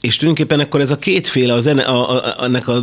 és 0.00 0.16
tulajdonképpen 0.16 0.60
akkor 0.60 0.80
ez 0.80 0.90
a 0.90 0.98
kétféle, 0.98 1.52
a 1.52 1.60
zene, 1.60 1.82
a, 1.82 2.16
a, 2.16 2.44
ennek 2.44 2.68
a 2.68 2.82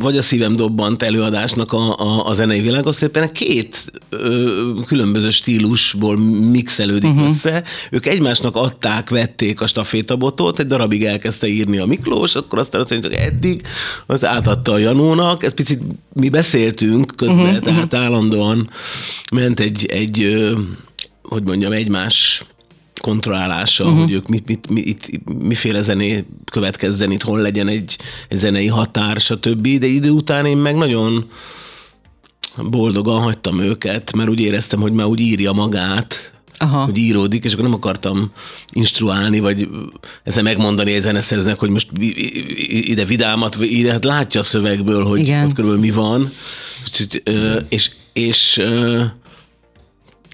vagy 0.00 0.16
a 0.16 0.22
szívem 0.22 0.56
dobbant 0.56 1.02
előadásnak 1.02 1.72
a, 1.72 1.98
a, 1.98 2.26
a 2.26 2.34
zenei 2.34 2.60
világhoz, 2.60 3.02
éppen 3.02 3.32
két 3.32 3.84
ö, 4.08 4.80
különböző 4.86 5.30
stílusból 5.30 6.18
mixelődik 6.50 7.10
uh-huh. 7.10 7.28
össze. 7.28 7.62
Ők 7.90 8.06
egymásnak 8.06 8.56
adták, 8.56 9.10
vették 9.10 9.60
a 9.60 9.66
stafétabotot, 9.66 10.58
egy 10.58 10.66
darabig 10.66 11.04
elkezdte 11.04 11.46
írni 11.46 11.78
a 11.78 11.86
Miklós, 11.86 12.34
akkor 12.34 12.58
aztán 12.58 12.80
azt 12.80 12.90
mondjuk, 12.90 13.14
eddig 13.14 13.62
az 14.06 14.24
átadta 14.24 14.72
a 14.72 14.78
Janónak, 14.78 15.44
ez 15.44 15.54
picit 15.54 15.82
mi 16.12 16.28
beszéltünk 16.28 17.12
közben, 17.16 17.56
uh-huh. 17.56 17.64
tehát 17.64 17.94
állandóan 17.94 18.70
ment 19.32 19.60
egy, 19.60 19.86
egy 19.86 20.44
hogy 21.22 21.42
mondjam, 21.42 21.72
egymás 21.72 22.44
kontrollálása, 23.04 23.84
uh-huh. 23.84 24.00
hogy 24.00 24.12
ők 24.12 24.28
mit, 24.28 24.46
mit, 24.46 24.68
mit, 24.70 25.10
mit, 25.10 25.42
miféle 25.42 25.82
zené 25.82 26.24
következzen 26.50 27.10
itt, 27.10 27.22
hol 27.22 27.40
legyen 27.40 27.68
egy, 27.68 27.98
egy 28.28 28.38
zenei 28.38 28.66
határ, 28.66 29.20
stb. 29.20 29.68
De 29.78 29.86
idő 29.86 30.10
után 30.10 30.46
én 30.46 30.56
meg 30.56 30.76
nagyon 30.76 31.26
boldogan 32.70 33.20
hagytam 33.20 33.60
őket, 33.60 34.16
mert 34.16 34.28
úgy 34.28 34.40
éreztem, 34.40 34.80
hogy 34.80 34.92
már 34.92 35.06
úgy 35.06 35.20
írja 35.20 35.52
magát, 35.52 36.32
Aha. 36.58 36.84
hogy 36.84 36.96
íródik, 36.96 37.44
és 37.44 37.52
akkor 37.52 37.64
nem 37.64 37.74
akartam 37.74 38.32
instruálni, 38.72 39.40
vagy 39.40 39.68
ezzel 40.22 40.42
megmondani 40.42 40.92
egy 40.92 41.02
zeneszerzőnek, 41.02 41.58
hogy 41.58 41.70
most 41.70 41.88
ide 42.68 43.04
vidámat, 43.04 43.56
ide, 43.60 43.92
hát 43.92 44.04
látja 44.04 44.40
a 44.40 44.44
szövegből, 44.44 45.04
hogy 45.04 45.20
Igen. 45.20 45.44
ott 45.44 45.52
körülbelül 45.52 45.84
mi 45.84 45.90
van. 45.90 46.32
És, 46.84 47.18
és, 47.68 47.90
és 48.12 48.62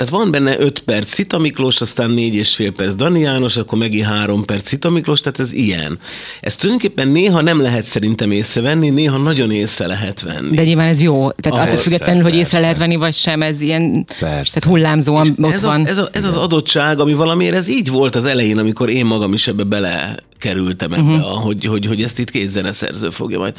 tehát 0.01 0.15
van 0.15 0.31
benne 0.31 0.59
5 0.59 0.79
perc 0.79 1.13
Szita 1.13 1.39
Miklós, 1.39 1.81
aztán 1.81 2.11
4 2.11 2.35
és 2.35 2.55
fél 2.55 2.73
perc 2.73 2.95
Dani 2.95 3.21
János, 3.21 3.57
akkor 3.57 3.79
megint 3.79 4.07
3 4.07 4.45
perc 4.45 4.67
Szita 4.67 4.91
Miklós, 4.91 5.21
tehát 5.21 5.41
ez 5.41 5.53
ilyen. 5.53 5.99
Ez 6.41 6.57
tulajdonképpen 6.57 7.09
néha 7.09 7.41
nem 7.41 7.61
lehet 7.61 7.85
szerintem 7.85 8.31
észrevenni, 8.31 8.91
néha 8.91 9.17
nagyon 9.17 9.51
észre 9.51 9.87
lehet 9.87 10.21
venni. 10.21 10.57
De 10.57 10.65
nyilván 10.65 10.89
ez 10.89 11.01
jó. 11.01 11.31
Tehát 11.31 11.59
ah, 11.59 11.67
attól 11.67 11.79
függetlenül, 11.79 12.23
hogy 12.23 12.35
észre 12.35 12.61
lehet 12.61 12.77
venni, 12.77 12.97
vagy 12.97 13.15
sem, 13.15 13.43
ez 13.43 13.61
ilyen 13.61 14.05
persze. 14.19 14.61
tehát 14.61 14.65
hullámzóan 14.65 15.27
és 15.27 15.45
ott 15.45 15.53
ez 15.53 15.63
van. 15.63 15.85
A, 15.85 15.89
ez, 15.89 15.99
a, 15.99 16.09
ez 16.13 16.25
az 16.25 16.37
adottság, 16.37 17.01
ami 17.01 17.15
valamiért 17.15 17.55
ez 17.55 17.69
így 17.69 17.91
volt 17.91 18.15
az 18.15 18.25
elején, 18.25 18.59
amikor 18.59 18.91
én 18.91 19.05
magam 19.05 19.33
is 19.33 19.47
ebbe 19.47 19.65
belekerültem 19.65 20.93
ebbe, 20.93 21.03
uh-huh. 21.03 21.43
hogy, 21.43 21.65
hogy, 21.65 21.87
hogy 21.87 22.03
ezt 22.03 22.19
itt 22.19 22.31
két 22.31 22.51
zeneszerző 22.51 23.11
fogja 23.11 23.39
majd. 23.39 23.57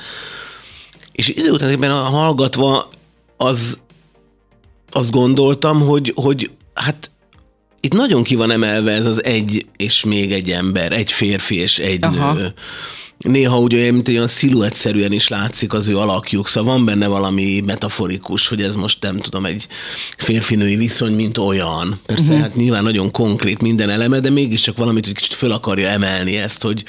És 1.11 1.27
idő 1.27 1.51
után 1.51 1.91
hallgatva 1.91 2.89
az, 3.37 3.79
azt 4.91 5.11
gondoltam, 5.11 5.81
hogy, 5.81 6.11
hogy 6.15 6.51
hát 6.73 7.11
itt 7.79 7.93
nagyon 7.93 8.23
ki 8.23 8.35
van 8.35 8.51
emelve 8.51 8.91
ez 8.91 9.05
az 9.05 9.23
egy 9.23 9.65
és 9.77 10.03
még 10.03 10.31
egy 10.31 10.51
ember, 10.51 10.91
egy 10.91 11.11
férfi 11.11 11.55
és 11.55 11.79
egy 11.79 12.03
Aha. 12.03 12.33
nő 12.33 12.53
néha 13.21 13.59
úgy 13.59 13.75
olyan, 13.75 13.93
mint 13.93 14.07
olyan 14.07 14.27
sziluettszerűen 14.27 15.11
is 15.11 15.27
látszik 15.27 15.73
az 15.73 15.87
ő 15.87 15.97
alakjuk, 15.97 16.47
szóval 16.47 16.73
van 16.73 16.85
benne 16.85 17.07
valami 17.07 17.63
metaforikus, 17.65 18.47
hogy 18.47 18.61
ez 18.61 18.75
most 18.75 18.97
nem 19.01 19.19
tudom, 19.19 19.45
egy 19.45 19.67
férfinői 20.17 20.75
viszony, 20.75 21.13
mint 21.13 21.37
olyan. 21.37 21.99
Persze, 22.05 22.23
uh-huh. 22.23 22.39
hát 22.39 22.55
nyilván 22.55 22.83
nagyon 22.83 23.11
konkrét 23.11 23.61
minden 23.61 23.89
eleme, 23.89 24.19
de 24.19 24.29
mégiscsak 24.29 24.77
valamit, 24.77 25.05
hogy 25.05 25.13
kicsit 25.13 25.33
föl 25.33 25.51
akarja 25.51 25.87
emelni 25.87 26.37
ezt, 26.37 26.61
hogy 26.61 26.83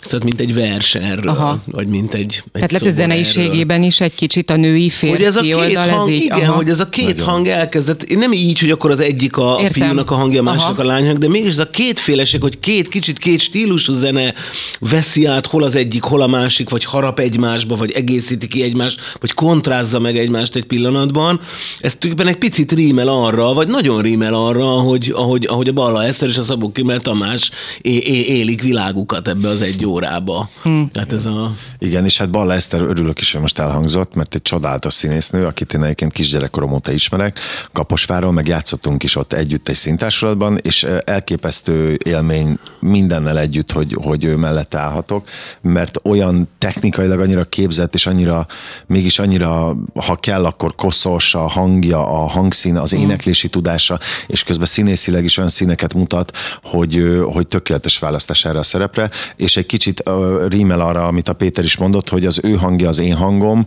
tehát 0.00 0.24
mint 0.24 0.40
egy 0.40 0.54
vers 0.54 0.94
erről, 0.94 1.28
Aha. 1.28 1.62
vagy 1.64 1.86
mint 1.86 2.14
egy, 2.14 2.20
egy 2.22 2.42
Tehát 2.52 2.70
lehet, 2.70 2.86
hogy 2.86 2.94
zeneiségében 2.94 3.82
is 3.82 4.00
egy 4.00 4.14
kicsit 4.14 4.50
a 4.50 4.56
női 4.56 4.90
férfi 4.90 5.16
hogy 5.16 5.24
ez 5.24 5.36
a 5.36 5.40
két 5.40 5.54
oldal, 5.54 5.88
hang, 5.88 6.08
ez 6.08 6.14
így, 6.14 6.22
igen, 6.22 6.40
aha. 6.40 6.52
hogy 6.52 6.68
ez 6.68 6.80
a 6.80 6.88
két 6.88 7.06
nagyon. 7.06 7.26
hang 7.26 7.48
elkezdett, 7.48 8.14
nem 8.16 8.32
így, 8.32 8.58
hogy 8.58 8.70
akkor 8.70 8.90
az 8.90 9.00
egyik 9.00 9.36
a 9.36 9.58
Értem. 9.60 9.82
fiúnak 9.82 10.10
a 10.10 10.14
hangja, 10.14 10.40
a 10.40 10.42
másik 10.42 10.78
a 10.78 10.84
lánynak, 10.84 11.16
de 11.16 11.28
mégis 11.28 11.56
a 11.56 11.70
kétféleség, 11.70 12.40
hogy 12.40 12.58
két 12.58 12.88
kicsit 12.88 13.18
két 13.18 13.40
stílusú 13.40 13.92
zene 13.92 14.34
veszi 14.80 15.24
át, 15.24 15.46
hol 15.46 15.64
az 15.68 15.76
egyik, 15.76 16.02
hol 16.02 16.20
a 16.20 16.26
másik, 16.26 16.68
vagy 16.68 16.84
harap 16.84 17.18
egymásba, 17.18 17.76
vagy 17.76 17.90
egészíti 17.90 18.46
ki 18.46 18.62
egymást, 18.62 19.00
vagy 19.20 19.32
kontrázza 19.32 19.98
meg 19.98 20.18
egymást 20.18 20.54
egy 20.56 20.64
pillanatban. 20.64 21.40
Ez 21.78 21.94
tulajdonképpen 21.94 22.32
egy 22.32 22.38
picit 22.38 22.72
rímel 22.72 23.08
arra, 23.08 23.52
vagy 23.52 23.68
nagyon 23.68 24.02
rímel 24.02 24.34
arra, 24.34 24.76
ahogy, 24.76 25.12
ahogy, 25.16 25.46
ahogy 25.46 25.68
a 25.68 25.72
Balla 25.72 26.04
Eszter 26.04 26.28
és 26.28 26.36
a 26.36 26.42
Szabó 26.42 26.72
Kimel 26.72 27.00
Tamás 27.00 27.50
é- 27.80 28.08
é- 28.08 28.26
élik 28.28 28.62
világukat 28.62 29.28
ebbe 29.28 29.48
az 29.48 29.62
egy 29.62 29.84
órába. 29.86 30.50
Hmm. 30.62 30.90
Tehát 30.92 31.12
ez 31.12 31.24
a... 31.24 31.54
Igen, 31.78 32.04
és 32.04 32.18
hát 32.18 32.30
Balla 32.30 32.52
Eszter 32.54 32.80
örülök 32.80 33.20
is, 33.20 33.32
hogy 33.32 33.40
most 33.40 33.58
elhangzott, 33.58 34.14
mert 34.14 34.34
egy 34.34 34.42
csodálatos 34.42 34.94
színésznő, 34.94 35.44
akit 35.46 35.72
én 35.72 35.82
egyébként 35.82 36.12
kisgyerekkorom 36.12 36.72
óta 36.72 36.92
ismerek, 36.92 37.38
Kaposváron, 37.72 38.34
meg 38.34 38.46
játszottunk 38.46 39.02
is 39.02 39.16
ott 39.16 39.32
együtt 39.32 39.68
egy 39.68 39.76
szintársulatban, 39.76 40.58
és 40.62 40.86
elképesztő 41.04 41.98
élmény 42.04 42.58
mindennel 42.80 43.38
együtt, 43.38 43.72
hogy, 43.72 43.96
hogy 44.00 44.24
ő 44.24 44.36
mellett 44.36 44.74
állhatok, 44.74 45.28
mert 45.60 46.00
olyan 46.04 46.48
technikailag 46.58 47.20
annyira 47.20 47.44
képzett, 47.44 47.94
és 47.94 48.06
annyira, 48.06 48.46
mégis 48.86 49.18
annyira, 49.18 49.76
ha 49.94 50.16
kell, 50.16 50.44
akkor 50.44 50.74
koszos 50.74 51.34
a 51.34 51.46
hangja, 51.46 52.06
a 52.06 52.26
hangszín, 52.26 52.76
az 52.76 52.94
mm. 52.94 52.98
éneklési 52.98 53.48
tudása, 53.48 53.98
és 54.26 54.44
közben 54.44 54.66
színészileg 54.66 55.24
is 55.24 55.36
olyan 55.36 55.50
színeket 55.50 55.94
mutat, 55.94 56.36
hogy, 56.62 57.22
hogy 57.32 57.46
tökéletes 57.46 57.98
választás 57.98 58.44
erre 58.44 58.58
a 58.58 58.62
szerepre, 58.62 59.10
és 59.36 59.56
egy 59.56 59.66
kicsit 59.66 60.02
rímel 60.48 60.80
arra, 60.80 61.06
amit 61.06 61.28
a 61.28 61.32
Péter 61.32 61.64
is 61.64 61.76
mondott, 61.76 62.08
hogy 62.08 62.26
az 62.26 62.40
ő 62.42 62.54
hangja 62.54 62.88
az 62.88 62.98
én 62.98 63.14
hangom, 63.14 63.64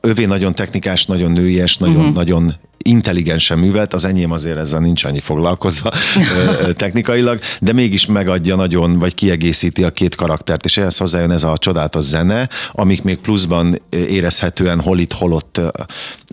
övé 0.00 0.24
nagyon 0.24 0.54
technikás, 0.54 1.06
nagyon 1.06 1.30
nőies, 1.30 1.76
nagyon, 1.76 1.96
uh-huh. 1.96 2.14
nagyon 2.14 2.54
intelligensen 2.84 3.58
művelt, 3.58 3.94
az 3.94 4.04
enyém 4.04 4.30
azért 4.30 4.56
ezzel 4.56 4.80
nincs 4.80 5.04
annyi 5.04 5.20
foglalkozva 5.20 5.90
technikailag, 6.76 7.40
de 7.60 7.72
mégis 7.72 8.06
megadja 8.06 8.56
nagyon, 8.56 8.98
vagy 8.98 9.14
kiegészíti 9.14 9.84
a 9.84 9.90
két 9.90 10.14
karaktert, 10.14 10.64
és 10.64 10.76
ehhez 10.76 10.96
hozzájön 10.96 11.30
ez 11.30 11.44
a 11.44 11.58
csodálatos 11.58 12.04
zene, 12.04 12.48
amik 12.72 13.02
még 13.02 13.18
pluszban 13.18 13.82
érezhetően 13.90 14.80
hol 14.80 14.98
itt, 14.98 15.12
hol 15.12 15.32
ott 15.32 15.60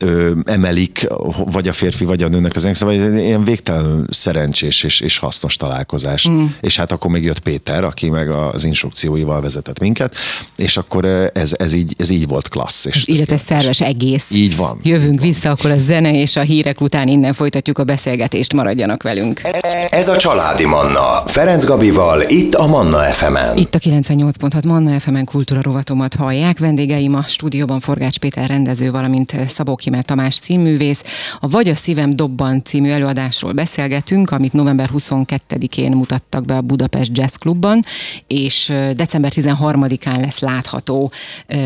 ö, 0.02 0.32
emelik, 0.46 1.08
vagy 1.46 1.68
a 1.68 1.74
férfi, 1.74 2.06
vagy 2.06 2.24
a 2.24 2.28
nőnek 2.28 2.56
az 2.56 2.70
szóval 2.74 2.96
ilyen 3.18 3.44
végtelen 3.44 4.08
szerencsés 4.10 4.84
és, 4.84 5.00
és 5.00 5.18
hasznos 5.18 5.56
találkozás. 5.56 6.30
Mm. 6.30 6.46
És 6.62 6.78
hát 6.78 6.92
akkor 6.92 7.12
még 7.12 7.24
jött 7.24 7.40
Péter, 7.40 7.84
aki 7.84 8.10
meg 8.10 8.32
az 8.32 8.64
instrukcióival 8.64 9.42
vezetett 9.42 9.80
minket, 9.80 10.16
és 10.56 10.78
akkor 10.78 11.06
ez, 11.34 11.52
ez, 11.58 11.74
így, 11.74 11.96
ez 11.98 12.10
így 12.10 12.28
volt 12.28 12.48
klassz. 12.48 12.86
És 12.86 13.06
Illetve 13.06 13.38
szerves 13.38 13.82
egész. 13.82 14.32
Így 14.32 14.56
van. 14.56 14.80
Jövünk 14.84 15.14
így 15.14 15.20
van. 15.20 15.28
vissza 15.28 15.50
akkor 15.50 15.72
a 15.72 15.78
zene 15.78 16.14
és 16.14 16.36
a 16.36 16.41
hírek 16.42 16.82
után 16.82 17.08
innen 17.08 17.34
folytatjuk 17.34 17.78
a 17.78 17.84
beszélgetést, 17.84 18.54
maradjanak 18.54 19.04
velünk. 19.04 19.42
Ez 19.90 20.08
a 20.08 20.18
Családi 20.18 20.66
Manna. 20.66 21.24
Ferenc 21.26 21.64
Gabival, 21.64 22.22
itt 22.28 22.56
a 22.56 22.68
Manna 22.68 22.98
FM-en. 22.98 23.58
Itt 23.58 23.76
a 23.76 23.80
98.6 23.80 24.66
Manna 24.68 25.00
FM-en 25.00 25.26
kultúra 25.26 25.62
rovatomat 25.62 26.16
hallják. 26.16 26.60
Vendégeim 26.60 27.16
a 27.16 27.24
stúdióban 27.28 27.80
Forgács 27.80 28.18
Péter 28.18 28.48
rendező, 28.48 28.92
valamint 28.92 29.36
Szabó 29.48 29.76
Kimer 29.76 30.04
Tamás 30.04 30.34
színművész. 30.34 31.04
A 31.40 31.48
Vagy 31.48 31.70
a 31.70 31.76
szívem 31.76 32.16
dobban 32.16 32.64
című 32.64 32.90
előadásról 32.90 33.52
beszélgetünk, 33.52 34.32
amit 34.32 34.54
november 34.54 34.90
22-én 34.98 35.92
mutattak 35.92 36.46
be 36.46 36.56
a 36.56 36.62
Budapest 36.62 37.12
Jazz 37.14 37.36
Clubban, 37.36 37.86
és 38.28 38.74
december 38.96 39.32
13-án 39.36 40.20
lesz 40.22 40.40
látható 40.40 41.12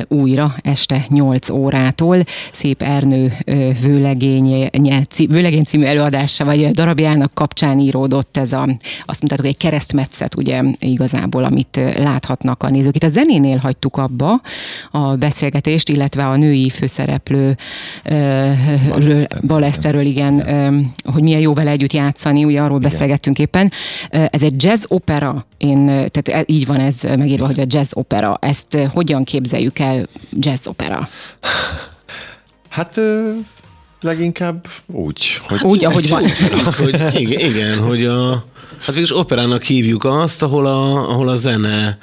újra 0.07 0.55
este 0.61 1.05
8 1.09 1.49
órától. 1.49 2.23
Szép 2.51 2.81
Ernő 2.81 3.33
vőlegény, 3.81 4.64
vőlegény 5.27 5.63
című 5.63 5.85
előadása, 5.85 6.45
vagy 6.45 6.71
darabjának 6.71 7.33
kapcsán 7.33 7.79
íródott 7.79 8.37
ez 8.37 8.51
a, 8.51 8.67
azt 9.05 9.21
mondtátok, 9.21 9.45
egy 9.45 9.57
keresztmetszet, 9.57 10.37
ugye 10.37 10.61
igazából, 10.79 11.43
amit 11.43 11.79
láthatnak 11.97 12.63
a 12.63 12.69
nézők. 12.69 12.95
Itt 12.95 13.03
a 13.03 13.07
zenénél 13.07 13.57
hagytuk 13.57 13.97
abba 13.97 14.41
a 14.91 15.15
beszélgetést, 15.15 15.89
illetve 15.89 16.27
a 16.27 16.35
női 16.35 16.69
főszereplő 16.69 17.57
Baleszterről, 19.47 20.05
igen, 20.05 20.43
hogy 21.03 21.23
milyen 21.23 21.39
jó 21.39 21.53
vele 21.53 21.69
együtt 21.69 21.93
játszani, 21.93 22.43
ugye 22.43 22.61
arról 22.61 22.77
igen. 22.77 22.89
beszélgettünk 22.89 23.39
éppen. 23.39 23.71
Ez 24.09 24.43
egy 24.43 24.63
jazz 24.63 24.85
opera, 24.87 25.45
én, 25.57 25.85
tehát 25.85 26.27
e, 26.27 26.43
így 26.45 26.65
van 26.65 26.79
ez 26.79 27.01
megírva, 27.01 27.45
hogy 27.45 27.59
a 27.59 27.65
jazz 27.67 27.91
opera. 27.93 28.37
Ezt 28.41 28.77
hogyan 28.93 29.23
képzeljük 29.23 29.79
el 29.79 30.07
jazz 30.31 30.67
opera? 30.67 31.09
Hát 32.69 32.99
leginkább 34.05 34.67
úgy, 34.85 35.41
hogy... 35.47 35.61
Úgy, 35.63 35.85
ahogy 35.85 36.09
van. 36.09 36.23
hogy, 36.77 37.21
igen, 37.21 37.39
igen, 37.39 37.79
hogy 37.79 38.05
a... 38.05 38.45
Hát 38.77 38.85
végülis 38.95 39.17
operának 39.17 39.63
hívjuk 39.63 40.03
azt, 40.03 40.43
ahol 40.43 40.65
a, 40.65 41.09
ahol 41.09 41.27
a 41.27 41.35
zene 41.35 41.97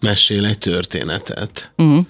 mesél 0.00 0.46
egy 0.46 0.58
történetet. 0.58 1.72
Uh-huh. 1.76 2.04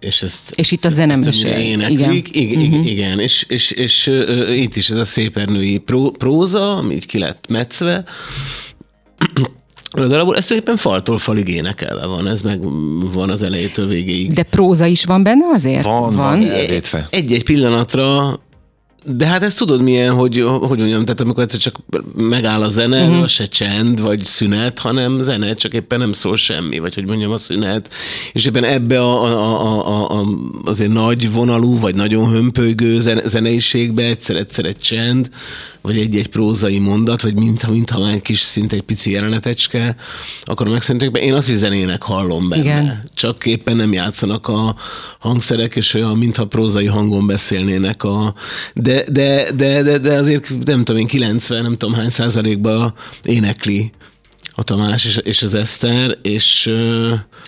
És, 0.00 0.22
ezt, 0.22 0.50
és 0.54 0.70
itt 0.70 0.84
a 0.84 0.90
zene 0.90 1.16
mesél. 1.16 1.58
Éneklik, 1.58 2.36
igen, 2.36 2.60
igen, 2.60 2.70
uh-huh. 2.70 2.90
igen. 2.90 3.18
és, 3.18 3.44
és, 3.48 3.70
és 3.70 4.06
uh, 4.06 4.56
itt 4.56 4.76
is 4.76 4.90
ez 4.90 4.96
a 4.96 5.04
szépernői 5.04 5.78
pró, 5.78 6.10
próza, 6.10 6.76
ami 6.76 6.94
így 6.94 7.06
ki 7.06 7.18
lett 7.18 7.44
metszve, 7.48 8.04
a 9.92 10.06
darabból 10.06 10.36
ez 10.36 10.46
tulajdonképpen 10.46 10.76
faltól 10.76 11.18
falig 11.18 11.48
énekelve 11.48 12.06
van, 12.06 12.28
ez 12.28 12.42
meg 12.42 12.60
van 13.12 13.30
az 13.30 13.42
elejétől 13.42 13.86
végéig. 13.86 14.32
De 14.32 14.42
próza 14.42 14.86
is 14.86 15.04
van 15.04 15.22
benne 15.22 15.44
azért? 15.54 15.84
Van, 15.84 16.00
van. 16.00 16.12
van 16.14 16.42
Egy-egy 17.10 17.44
pillanatra 17.44 18.38
de 19.04 19.26
hát 19.26 19.42
ezt 19.42 19.58
tudod 19.58 19.82
milyen, 19.82 20.14
hogy, 20.14 20.40
hogy 20.60 20.78
mondjam, 20.78 21.04
tehát 21.04 21.20
amikor 21.20 21.42
egyszer 21.42 21.60
csak 21.60 21.76
megáll 22.16 22.62
a 22.62 22.68
zene, 22.68 23.04
uh-huh. 23.04 23.26
se 23.26 23.46
csend, 23.46 24.00
vagy 24.00 24.24
szünet, 24.24 24.78
hanem 24.78 25.20
zene, 25.20 25.54
csak 25.54 25.74
éppen 25.74 25.98
nem 25.98 26.12
szól 26.12 26.36
semmi, 26.36 26.78
vagy 26.78 26.94
hogy 26.94 27.06
mondjam, 27.06 27.30
a 27.30 27.38
szünet. 27.38 27.92
És 28.32 28.46
ebben 28.46 28.64
ebbe 28.64 29.00
a, 29.00 29.24
a, 29.24 29.86
a, 29.86 30.20
a, 30.20 30.26
azért 30.64 30.92
nagy 30.92 31.32
vonalú, 31.32 31.78
vagy 31.78 31.94
nagyon 31.94 32.30
hömpölygő 32.30 33.00
zeneiségbe 33.24 34.02
egyszer-egyszer 34.02 34.64
egy 34.64 34.78
csend, 34.78 35.30
vagy 35.82 35.98
egy-egy 35.98 36.28
prózai 36.28 36.78
mondat, 36.78 37.22
vagy 37.22 37.34
mintha, 37.34 37.70
mintha 37.70 37.98
már 37.98 38.14
egy 38.14 38.22
kis 38.22 38.38
szinte 38.38 38.76
egy 38.76 38.82
pici 38.82 39.10
jelenetecske, 39.10 39.96
akkor 40.42 40.68
megszerintek 40.68 41.10
be, 41.10 41.20
én 41.20 41.34
azt 41.34 41.48
is 41.48 41.56
zenének 41.56 42.02
hallom 42.02 42.48
benne. 42.48 42.62
Igen. 42.62 43.10
Csak 43.14 43.46
éppen 43.46 43.76
nem 43.76 43.92
játszanak 43.92 44.48
a 44.48 44.76
hangszerek, 45.18 45.76
és 45.76 45.94
olyan, 45.94 46.18
mintha 46.18 46.46
prózai 46.46 46.86
hangon 46.86 47.26
beszélnének 47.26 48.04
a... 48.04 48.34
De, 48.74 49.04
de, 49.10 49.52
de, 49.52 49.82
de, 49.82 49.98
de 49.98 50.14
azért 50.14 50.48
nem 50.64 50.84
tudom 50.84 51.00
én, 51.00 51.06
90, 51.06 51.62
nem 51.62 51.76
tudom 51.76 51.94
hány 51.94 52.10
százalékban 52.10 52.94
énekli 53.22 53.90
a 54.60 54.62
Tamás 54.62 55.04
és, 55.04 55.16
és 55.22 55.42
az 55.42 55.54
Eszter, 55.54 56.18
és 56.22 56.70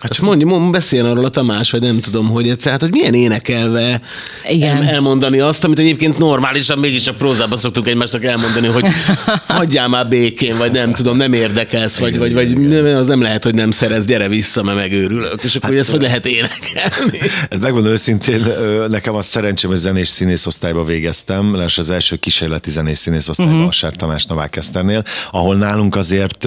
hát 0.00 0.10
azt 0.10 0.20
mondja, 0.20 0.46
mond, 0.46 0.70
beszéljen 0.70 1.10
arról 1.10 1.24
a 1.24 1.28
Tamás, 1.28 1.70
vagy 1.70 1.80
nem 1.80 2.00
tudom, 2.00 2.28
hogy 2.28 2.48
egyszer, 2.48 2.72
hát, 2.72 2.80
hogy 2.80 2.90
milyen 2.90 3.14
énekelve 3.14 4.00
Igen. 4.48 4.76
El, 4.76 4.88
elmondani 4.88 5.40
azt, 5.40 5.64
amit 5.64 5.78
egyébként 5.78 6.18
normálisan 6.18 6.78
mégis 6.78 7.06
a 7.06 7.14
prózában 7.14 7.58
szoktuk 7.58 7.88
egymásnak 7.88 8.24
elmondani, 8.24 8.66
hogy 8.66 8.84
hagyjál 9.46 9.88
már 9.88 10.08
békén, 10.08 10.58
vagy 10.58 10.72
nem 10.72 10.92
tudom, 10.92 11.16
nem 11.16 11.32
érdekelsz, 11.32 11.98
vagy, 11.98 12.18
vagy, 12.18 12.32
vagy 12.32 12.58
nem, 12.58 12.84
az 12.84 13.06
nem 13.06 13.22
lehet, 13.22 13.44
hogy 13.44 13.54
nem 13.54 13.70
szerez, 13.70 14.04
gyere 14.04 14.28
vissza, 14.28 14.62
mert 14.62 14.78
megőrülök. 14.78 15.42
És 15.42 15.54
akkor 15.54 15.70
hát, 15.70 15.78
ezt 15.78 15.90
hogy 15.90 16.00
lehet 16.00 16.26
énekelni? 16.26 17.18
Ez 17.48 17.58
megmondom 17.58 17.92
őszintén, 17.92 18.46
nekem 18.88 19.14
az 19.14 19.26
szerencsém, 19.26 19.70
hogy 19.70 19.78
zenés 19.78 20.08
színészosztályba 20.08 20.84
végeztem, 20.84 21.56
és 21.66 21.78
az 21.78 21.90
első 21.90 22.16
kísérleti 22.16 22.70
zenés 22.70 22.98
színészosztályba 22.98 23.52
uh-huh. 23.52 23.68
Asár 23.68 23.92
Tamás 23.92 24.24
Novák 24.24 24.56
Eszternél, 24.56 25.04
ahol 25.30 25.56
nálunk 25.56 25.96
azért 25.96 26.46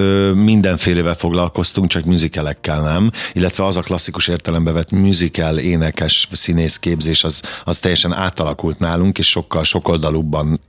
mindenfélevel 0.56 1.16
foglalkoztunk, 1.16 1.90
csak 1.90 2.04
műzikelekkel 2.04 2.82
nem, 2.82 3.12
illetve 3.34 3.66
az 3.66 3.78
a 3.78 3.82
klasszikus 3.82 4.28
értelembe 4.28 4.72
vett 4.72 4.92
műzikel, 4.92 5.58
énekes, 5.58 6.28
színész 6.32 6.78
képzés, 6.78 7.24
az, 7.24 7.42
az 7.64 7.80
teljesen 7.80 8.14
átalakult 8.14 8.80
nálunk, 8.80 9.18
és 9.18 9.30
sokkal 9.30 9.64
sokoldalúbban 9.64 10.60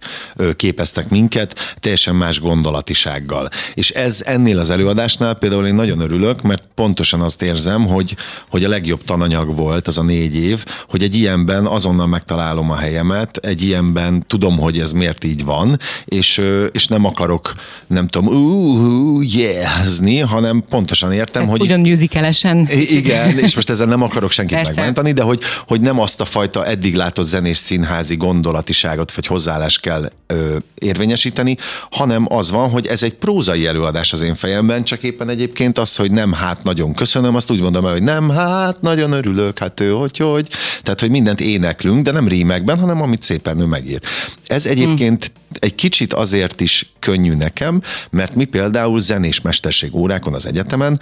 képeztek 0.57 1.09
minket, 1.09 1.75
teljesen 1.81 2.15
más 2.15 2.41
gondolatisággal. 2.41 3.49
És 3.75 3.91
ez 3.91 4.23
ennél 4.25 4.59
az 4.59 4.71
előadásnál 4.71 5.35
például 5.35 5.67
én 5.67 5.75
nagyon 5.75 6.01
örülök, 6.01 6.43
mert 6.43 6.69
pontosan 6.75 7.21
azt 7.21 7.43
érzem, 7.43 7.87
hogy, 7.87 8.17
hogy 8.51 8.65
a 8.65 8.69
legjobb 8.69 9.05
tananyag 9.05 9.57
volt 9.57 9.87
az 9.87 9.99
a 9.99 10.03
négy 10.03 10.37
év, 10.37 10.65
hogy 10.89 11.03
egy 11.03 11.15
ilyenben 11.15 11.67
azonnal 11.67 12.07
megtalálom 12.07 12.71
a 12.71 12.77
helyemet, 12.77 13.37
egy 13.37 13.63
ilyenben 13.63 14.25
tudom, 14.27 14.59
hogy 14.59 14.81
ez 14.81 14.93
miért 14.93 15.25
így 15.25 15.45
van, 15.45 15.79
és, 16.05 16.43
és 16.73 16.87
nem 16.87 17.05
akarok, 17.05 17.53
nem 17.87 18.09
tudom, 18.09 18.35
uh, 18.35 19.35
yeah, 19.35 19.76
jazzni, 19.83 20.19
hanem 20.19 20.65
pontosan 20.69 21.13
értem, 21.13 21.43
Tehát 21.43 21.51
hogy... 21.51 21.61
Ugyan 21.61 21.81
musicalesen. 21.81 22.69
Igen, 22.71 23.39
és 23.39 23.55
most 23.55 23.71
ezzel 23.71 23.87
nem 23.87 24.03
akarok 24.03 24.31
senkit 24.31 24.57
Persze. 24.57 24.73
megbántani, 24.75 25.13
de 25.13 25.23
hogy, 25.23 25.41
hogy 25.67 25.81
nem 25.81 26.01
azt 26.01 26.21
a 26.21 26.25
fajta 26.25 26.67
eddig 26.67 26.95
látott 26.95 27.27
zenés 27.27 27.57
színházi 27.57 28.17
gondolatiságot 28.17 29.13
vagy 29.13 29.27
hozzáállást 29.27 29.81
kell 29.81 30.11
ö, 30.27 30.57
érvényesíteni, 30.75 31.57
hanem 31.91 32.27
az 32.29 32.51
van, 32.51 32.71
hogy 32.71 32.87
ez 32.87 33.03
egy 33.03 33.15
prózai 33.15 33.67
előadás 33.67 34.13
az 34.13 34.23
én 34.23 34.35
fejemben, 34.35 34.85
csak 34.85 35.03
éppen 35.03 35.29
egyébként 35.29 35.79
az, 35.79 35.97
hogy 35.97 36.11
nem 36.11 36.33
hát 36.33 36.63
nagyon 36.63 36.93
köszönöm, 36.93 37.35
azt 37.35 37.51
úgy 37.51 37.61
mondom 37.61 37.87
el, 37.87 37.93
hogy 37.93 38.03
nem 38.03 38.29
hát 38.29 38.81
nagyon 38.81 39.13
örülök, 39.13 39.59
hát 39.59 39.81
ő 39.81 39.91
hogy, 39.91 40.17
hogy. 40.17 40.49
Tehát, 40.83 41.01
hogy 41.01 41.11
mindent 41.11 41.41
éneklünk, 41.41 42.05
de 42.05 42.11
nem 42.11 42.29
rímekben, 42.29 42.79
hanem 42.79 43.03
amit 43.03 43.23
szépen 43.23 43.61
ő 43.61 43.65
megír. 43.65 44.01
Ez 44.47 44.67
egyébként 44.67 45.25
hmm 45.25 45.45
egy 45.53 45.75
kicsit 45.75 46.13
azért 46.13 46.61
is 46.61 46.93
könnyű 46.99 47.35
nekem, 47.35 47.83
mert 48.11 48.35
mi 48.35 48.45
például 48.45 49.01
zenés 49.01 49.41
mesterség 49.41 49.95
órákon 49.95 50.35
az 50.35 50.47
egyetemen 50.47 51.01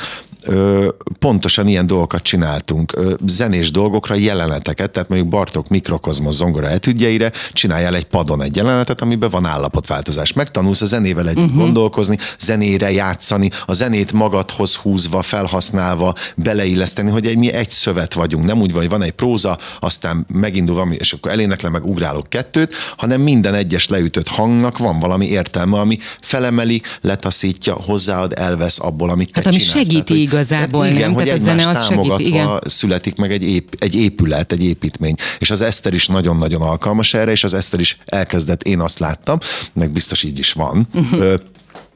pontosan 1.19 1.69
ilyen 1.69 1.87
dolgokat 1.87 2.23
csináltunk. 2.23 2.99
Zenés 3.27 3.71
dolgokra 3.71 4.15
jeleneteket, 4.15 4.91
tehát 4.91 5.09
mondjuk 5.09 5.31
Bartok 5.31 5.69
mikrokozmos 5.69 6.35
zongora 6.35 6.69
etüdjeire 6.69 7.33
csináljál 7.53 7.95
egy 7.95 8.05
padon 8.05 8.43
egy 8.43 8.57
jelenetet, 8.57 9.01
amiben 9.01 9.31
van 9.31 9.47
állapotváltozás. 9.47 10.33
Megtanulsz 10.33 10.81
a 10.81 10.87
zenével 10.87 11.29
együtt 11.29 11.45
uh-huh. 11.45 11.61
gondolkozni, 11.61 12.19
zenére 12.41 12.93
játszani, 12.93 13.51
a 13.67 13.73
zenét 13.73 14.13
magadhoz 14.13 14.75
húzva, 14.75 15.23
felhasználva, 15.23 16.15
beleilleszteni, 16.37 17.11
hogy 17.11 17.27
egy, 17.27 17.37
mi 17.37 17.53
egy 17.53 17.71
szövet 17.71 18.15
vagyunk. 18.15 18.45
Nem 18.45 18.61
úgy 18.61 18.73
van, 18.73 18.81
hogy 18.81 18.91
van 18.91 19.03
egy 19.03 19.13
próza, 19.13 19.59
aztán 19.81 20.27
megindul 20.33 20.75
valami, 20.75 20.97
és 20.99 21.13
akkor 21.13 21.31
eléneklem, 21.31 21.73
meg 21.73 21.87
ugrálok 21.87 22.29
kettőt, 22.29 22.75
hanem 22.97 23.21
minden 23.21 23.55
egyes 23.55 23.89
leütött 23.89 24.29
hangnak 24.29 24.79
van 24.79 24.99
valami 24.99 25.27
értelme, 25.27 25.79
ami 25.79 25.99
felemeli, 26.21 26.83
letaszítja, 27.01 27.75
hozzáad, 27.75 28.33
elvesz 28.37 28.81
abból, 28.81 29.11
amit 29.11 29.33
te 29.33 29.41
hát, 29.41 29.47
ami 29.47 29.57
csinálsz. 29.57 29.87
segíti 29.87 30.27
Igazából, 30.35 30.87
igen, 30.87 31.01
nem? 31.01 31.13
hogy 31.13 31.25
Tehát 31.25 31.41
a 31.41 31.43
zene 31.43 31.69
az 31.69 31.87
segít, 31.87 32.19
igen. 32.19 32.59
születik 32.67 33.17
meg 33.17 33.33
egy, 33.33 33.43
ép, 33.43 33.77
egy 33.79 33.95
épület, 33.95 34.53
egy 34.53 34.65
építmény. 34.65 35.15
És 35.39 35.51
az 35.51 35.61
Eszter 35.61 35.95
is 35.95 36.07
nagyon-nagyon 36.07 36.63
alkalmas 36.63 37.15
erre, 37.15 37.31
és 37.31 37.45
az 37.45 37.55
Eszter 37.55 37.81
is 37.81 37.99
elkezdett, 38.05 38.63
én 38.63 38.81
azt 38.81 38.99
láttam, 38.99 39.39
meg 39.73 39.91
biztos 39.91 40.23
így 40.23 40.39
is 40.39 40.53
van. 40.53 40.89
Uh-huh 40.95 41.35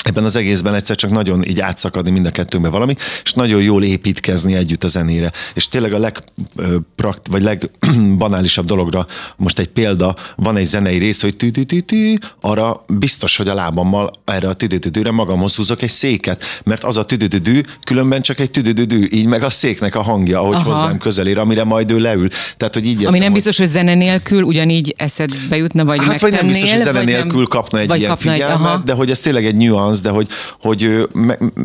ebben 0.04 0.24
az 0.24 0.36
egészben 0.36 0.74
egyszer 0.74 0.96
csak 0.96 1.10
nagyon 1.10 1.44
így 1.44 1.60
átszakadni 1.60 2.10
mind 2.10 2.26
a 2.26 2.30
kettőnkbe 2.30 2.70
valami, 2.70 2.94
és 3.24 3.32
nagyon 3.32 3.62
jól 3.62 3.82
építkezni 3.82 4.54
együtt 4.54 4.84
a 4.84 4.88
zenére. 4.88 5.32
És 5.54 5.68
tényleg 5.68 5.92
a 5.92 5.98
legprakt, 5.98 7.26
vagy 7.30 7.42
legbanálisabb 7.42 8.66
dologra, 8.66 9.06
most 9.36 9.58
egy 9.58 9.68
példa, 9.68 10.16
van 10.36 10.56
egy 10.56 10.64
zenei 10.64 10.98
rész, 10.98 11.22
hogy 11.22 11.36
tü 11.36 11.50
tü 11.50 12.14
arra 12.40 12.84
biztos, 12.88 13.36
hogy 13.36 13.48
a 13.48 13.54
lábammal 13.54 14.10
erre 14.24 14.48
a 14.48 14.52
tü 14.52 14.78
tü 14.78 15.02
re 15.02 15.10
magamhoz 15.10 15.56
húzok 15.56 15.82
egy 15.82 15.90
széket, 15.90 16.42
mert 16.64 16.84
az 16.84 16.96
a 16.96 17.04
tü 17.04 17.16
tü 17.16 17.60
különben 17.84 18.22
csak 18.22 18.38
egy 18.38 18.50
tü 18.50 18.72
tü 18.72 19.08
így 19.10 19.26
meg 19.26 19.42
a 19.42 19.50
széknek 19.50 19.94
a 19.94 20.02
hangja, 20.02 20.40
ahogy 20.40 20.54
Aha. 20.54 20.72
hozzám 20.72 20.98
közelér, 20.98 21.38
amire 21.38 21.64
majd 21.64 21.90
ő 21.90 21.98
leül. 21.98 22.28
Tehát, 22.56 22.74
hogy 22.74 22.86
így 22.86 23.04
Ami 23.04 23.18
nem 23.18 23.32
biztos, 23.32 23.58
hogy 23.58 23.66
zene 23.66 23.94
nélkül 23.94 24.42
ugyanígy 24.42 24.94
eszedbe 24.96 25.56
jutna, 25.56 25.84
vagy 25.84 25.98
Hát 26.02 26.20
vagy 26.20 26.32
nem 26.32 26.46
biztos, 26.46 26.70
hogy 26.70 26.80
zene 26.80 27.02
nélkül 27.02 27.46
kapna 27.46 27.78
egy 27.78 27.96
ilyen 27.96 28.16
figyelmet, 28.16 28.84
de 28.84 28.92
hogy 28.92 29.10
ez 29.10 29.20
tényleg 29.20 29.44
egy 29.44 29.56
nyuansz, 29.56 29.87
az, 29.88 30.00
de 30.00 30.10
hogy, 30.10 30.28
hogy 30.60 31.08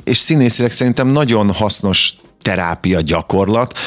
és 0.04 0.18
színészileg 0.18 0.72
szerintem 0.72 1.08
nagyon 1.08 1.52
hasznos 1.52 2.14
terápia 2.42 3.02
gyakorlat, 3.02 3.78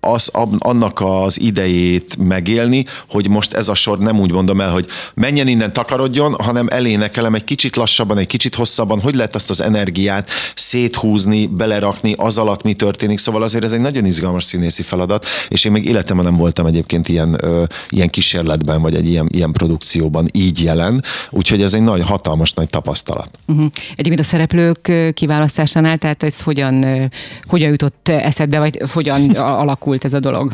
az, 0.00 0.30
annak 0.58 1.00
az 1.00 1.40
idejét 1.40 2.16
megélni, 2.18 2.84
hogy 3.08 3.28
most 3.28 3.54
ez 3.54 3.68
a 3.68 3.74
sor 3.74 3.98
nem 3.98 4.20
úgy 4.20 4.32
mondom 4.32 4.60
el, 4.60 4.72
hogy 4.72 4.86
menjen 5.14 5.48
innen, 5.48 5.72
takarodjon, 5.72 6.34
hanem 6.34 6.66
elénekelem 6.70 7.34
egy 7.34 7.44
kicsit 7.44 7.76
lassabban, 7.76 8.18
egy 8.18 8.26
kicsit 8.26 8.54
hosszabban, 8.54 9.00
hogy 9.00 9.14
lehet 9.14 9.34
azt 9.34 9.50
az 9.50 9.60
energiát 9.60 10.30
széthúzni, 10.54 11.46
belerakni, 11.46 12.14
az 12.16 12.38
alatt 12.38 12.62
mi 12.62 12.72
történik. 12.72 13.18
Szóval 13.18 13.42
azért 13.42 13.64
ez 13.64 13.72
egy 13.72 13.80
nagyon 13.80 14.04
izgalmas 14.04 14.44
színészi 14.44 14.82
feladat, 14.82 15.26
és 15.48 15.64
én 15.64 15.72
még 15.72 15.84
életemben 15.84 16.24
nem 16.24 16.36
voltam 16.36 16.66
egyébként 16.66 17.08
ilyen, 17.08 17.36
ö, 17.40 17.64
ilyen 17.88 18.08
kísérletben, 18.08 18.82
vagy 18.82 18.94
egy 18.94 19.08
ilyen, 19.08 19.26
ilyen 19.30 19.52
produkcióban 19.52 20.28
így 20.32 20.62
jelen, 20.62 21.02
úgyhogy 21.30 21.62
ez 21.62 21.74
egy 21.74 21.82
nagy, 21.82 22.02
hatalmas 22.02 22.52
nagy 22.52 22.68
tapasztalat. 22.68 23.38
Uh-huh. 23.46 23.66
Egyébként 23.92 24.20
a 24.20 24.24
szereplők 24.24 24.92
kiválasztásánál, 25.14 25.98
tehát 25.98 26.22
ez 26.22 26.40
hogyan, 26.40 27.10
hogyan 27.46 27.70
jutott 27.70 28.08
eszedbe, 28.08 28.58
vagy 28.58 28.82
hogyan 28.92 29.30
alakult 29.30 29.79
alakult 29.80 30.04
ez 30.04 30.12
a 30.12 30.20
dolog? 30.20 30.52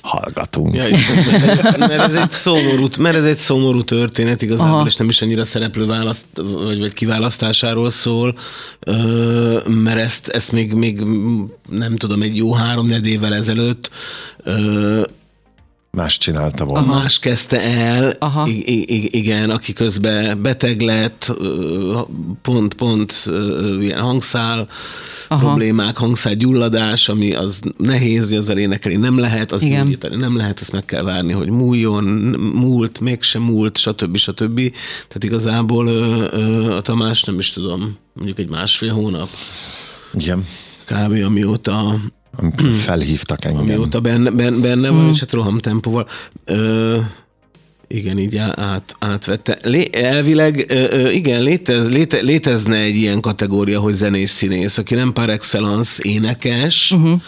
hallgatunk. 0.00 0.74
Ja, 0.74 0.84
mert, 1.78 1.90
ez 1.90 2.14
egy 2.14 2.30
szomorú, 2.30 2.88
mert 2.98 3.16
ez 3.16 3.24
egy 3.24 3.36
szomorú 3.36 3.82
történet 3.82 4.42
igazából, 4.42 4.74
Aha. 4.74 4.86
és 4.86 4.96
nem 4.96 5.08
is 5.08 5.22
annyira 5.22 5.44
szereplő 5.44 5.86
választ, 5.86 6.26
vagy, 6.34 6.78
vagy 6.78 6.92
kiválasztásáról 6.92 7.90
szól, 7.90 8.38
mert 9.66 9.98
ezt, 9.98 10.28
ezt 10.28 10.52
még, 10.52 10.72
még 10.72 11.02
nem 11.70 11.96
tudom, 11.96 12.22
egy 12.22 12.36
jó 12.36 12.52
három 12.52 12.90
évvel 13.04 13.34
ezelőtt 13.34 13.90
Más 15.98 16.18
csinálta 16.18 16.64
volna. 16.64 16.86
Aha. 16.86 16.98
Más 17.00 17.18
kezdte 17.18 17.60
el, 17.60 18.14
Aha. 18.18 18.46
I- 18.46 18.92
I- 18.94 19.16
igen, 19.18 19.50
aki 19.50 19.72
közben 19.72 20.42
beteg 20.42 20.80
lett, 20.80 21.32
pont, 22.42 22.74
pont 22.74 23.30
ilyen 23.80 24.00
hangszál 24.00 24.68
Aha. 25.28 25.46
problémák, 25.46 25.96
hangszál 25.96 26.34
gyulladás, 26.34 27.08
ami 27.08 27.32
az 27.34 27.60
nehéz, 27.76 28.28
hogy 28.28 28.36
azzal 28.36 28.56
énekelni 28.56 28.98
nem 28.98 29.18
lehet, 29.18 29.52
az 29.52 29.60
gyógyítani 29.60 30.16
nem 30.16 30.36
lehet, 30.36 30.60
ezt 30.60 30.72
meg 30.72 30.84
kell 30.84 31.02
várni, 31.02 31.32
hogy 31.32 31.50
múljon, 31.50 32.04
múlt, 32.54 33.00
mégsem 33.00 33.42
múlt, 33.42 33.76
stb. 33.76 34.16
stb. 34.16 34.56
Tehát 35.08 35.24
igazából 35.24 35.88
a 36.72 36.80
Tamás 36.80 37.22
nem 37.24 37.38
is 37.38 37.50
tudom, 37.50 37.96
mondjuk 38.12 38.38
egy 38.38 38.48
másfél 38.48 38.92
hónap. 38.92 39.28
Igen. 40.14 40.46
Kb. 40.84 41.24
amióta 41.24 41.94
felhívtak 42.86 43.44
engem. 43.44 43.60
Amióta 43.60 44.00
benne, 44.00 44.30
benne, 44.30 44.60
benne 44.60 44.90
van, 44.90 45.04
mm. 45.04 45.10
és 45.10 45.20
hát 45.20 45.32
roham 45.32 45.58
tempóval. 45.58 46.08
Ö, 46.44 46.98
igen, 47.88 48.18
így 48.18 48.36
át, 48.36 48.96
átvette. 48.98 49.58
Lé, 49.62 49.88
elvileg, 49.92 50.64
ö, 50.68 50.86
ö, 50.90 51.10
igen, 51.10 51.42
létez, 51.42 51.88
léte, 51.88 52.20
létezne 52.20 52.76
egy 52.76 52.96
ilyen 52.96 53.20
kategória, 53.20 53.80
hogy 53.80 53.92
zenés 53.92 54.30
színész, 54.30 54.78
aki 54.78 54.94
nem 54.94 55.12
par 55.12 55.30
excellence 55.30 56.02
énekes, 56.02 56.90
uh-huh. 56.90 57.20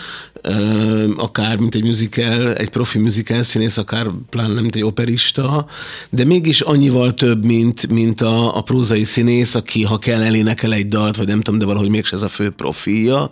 Akár 1.17 1.57
mint 1.57 1.75
egy 1.75 1.85
musical, 1.85 2.55
egy 2.55 2.69
profi 2.69 2.99
musical 2.99 3.43
színész, 3.43 3.77
akár 3.77 4.07
pláne 4.31 4.61
mint 4.61 4.75
egy 4.75 4.85
operista, 4.85 5.67
de 6.11 6.25
mégis 6.25 6.61
annyival 6.61 7.15
több, 7.15 7.45
mint, 7.45 7.89
mint 7.89 8.21
a, 8.21 8.57
a 8.57 8.61
prózai 8.61 9.05
színész, 9.05 9.55
aki 9.55 9.85
ha 9.85 9.99
kell 9.99 10.23
elénekel 10.23 10.73
egy 10.73 10.87
dalt, 10.87 11.17
vagy 11.17 11.27
nem 11.27 11.41
tudom, 11.41 11.61
de 11.61 11.67
valahogy 11.67 11.89
mégse 11.89 12.17
ez 12.17 12.23
a 12.23 12.29
fő 12.29 12.51
profilja, 12.51 13.31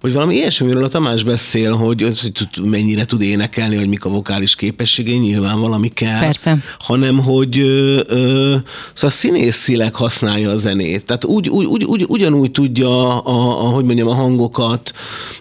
hogy 0.00 0.12
valami 0.12 0.34
ilyesmiről 0.34 0.84
a 0.84 0.88
Tamás 0.88 1.22
beszél, 1.22 1.72
hogy, 1.72 2.02
hogy 2.02 2.70
mennyire 2.70 3.04
tud 3.04 3.22
énekelni, 3.22 3.76
vagy 3.76 3.88
mik 3.88 4.04
a 4.04 4.08
vokális 4.08 4.54
képességei, 4.54 5.18
nyilván 5.18 5.60
valami 5.60 5.88
kell. 5.88 6.20
Persze. 6.20 6.58
Hanem, 6.78 7.18
hogy 7.18 7.58
ö, 7.58 8.00
ö, 8.06 8.56
szóval 8.92 9.10
színészileg 9.10 9.94
használja 9.94 10.50
a 10.50 10.56
zenét. 10.56 11.04
Tehát 11.04 11.24
úgy, 11.24 11.48
úgy, 11.48 11.66
úgy, 11.66 11.84
úgy 11.84 12.04
ugyanúgy 12.08 12.50
tudja 12.50 13.22
a, 13.22 13.66
a, 13.66 13.68
hogy 13.68 13.84
mondjam, 13.84 14.08
a 14.08 14.14
hangokat, 14.14 14.92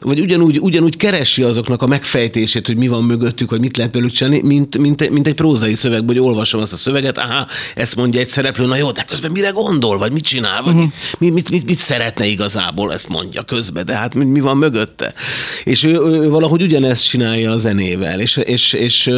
vagy 0.02 0.20
ugyanúgy, 0.20 0.60
ugyanúgy 0.60 0.98
keresi 1.04 1.42
azoknak 1.42 1.82
a 1.82 1.88
megfejtését, 1.88 2.68
hogy 2.68 2.78
mi 2.78 2.88
van 2.88 3.04
mögöttük, 3.04 3.50
hogy 3.50 3.60
mit 3.60 3.78
lehet 3.78 3.92
belőlük 3.92 4.14
csinálni, 4.14 4.42
mint, 4.42 4.78
mint, 4.78 5.10
mint 5.10 5.28
egy 5.28 5.34
prózai 5.34 5.74
szöveg, 5.74 6.04
hogy 6.08 6.20
olvasom 6.20 6.62
azt 6.62 6.74
a 6.74 6.76
szöveget, 6.76 7.18
aha, 7.18 7.48
ezt 7.76 7.96
mondja 7.96 8.20
egy 8.20 8.28
szereplő, 8.28 8.66
na 8.66 8.76
jó, 8.76 8.92
de 8.92 9.04
közben 9.04 9.32
mire 9.32 9.50
gondol, 9.50 9.98
vagy 9.98 10.14
mit 10.14 10.24
csinál, 10.24 10.64
vagy 10.64 10.74
uh-huh. 10.74 10.92
mit, 11.18 11.34
mit, 11.34 11.50
mit, 11.50 11.66
mit, 11.66 11.80
szeretne 11.80 12.26
igazából, 12.26 12.94
ezt 12.94 13.10
mondja 13.10 13.42
közben, 13.42 13.86
de 13.86 13.94
hát 13.94 14.14
mi, 14.14 14.26
mi 14.26 14.40
van 14.40 14.58
mögötte. 14.58 15.14
És 15.64 15.84
ő, 15.84 16.00
ő 16.02 16.30
valahogy 16.30 16.62
ugyanezt 16.62 17.08
csinálja 17.08 17.52
a 17.52 17.58
zenével, 17.58 18.20
és, 18.20 18.38
és, 18.38 18.74
és 18.74 19.10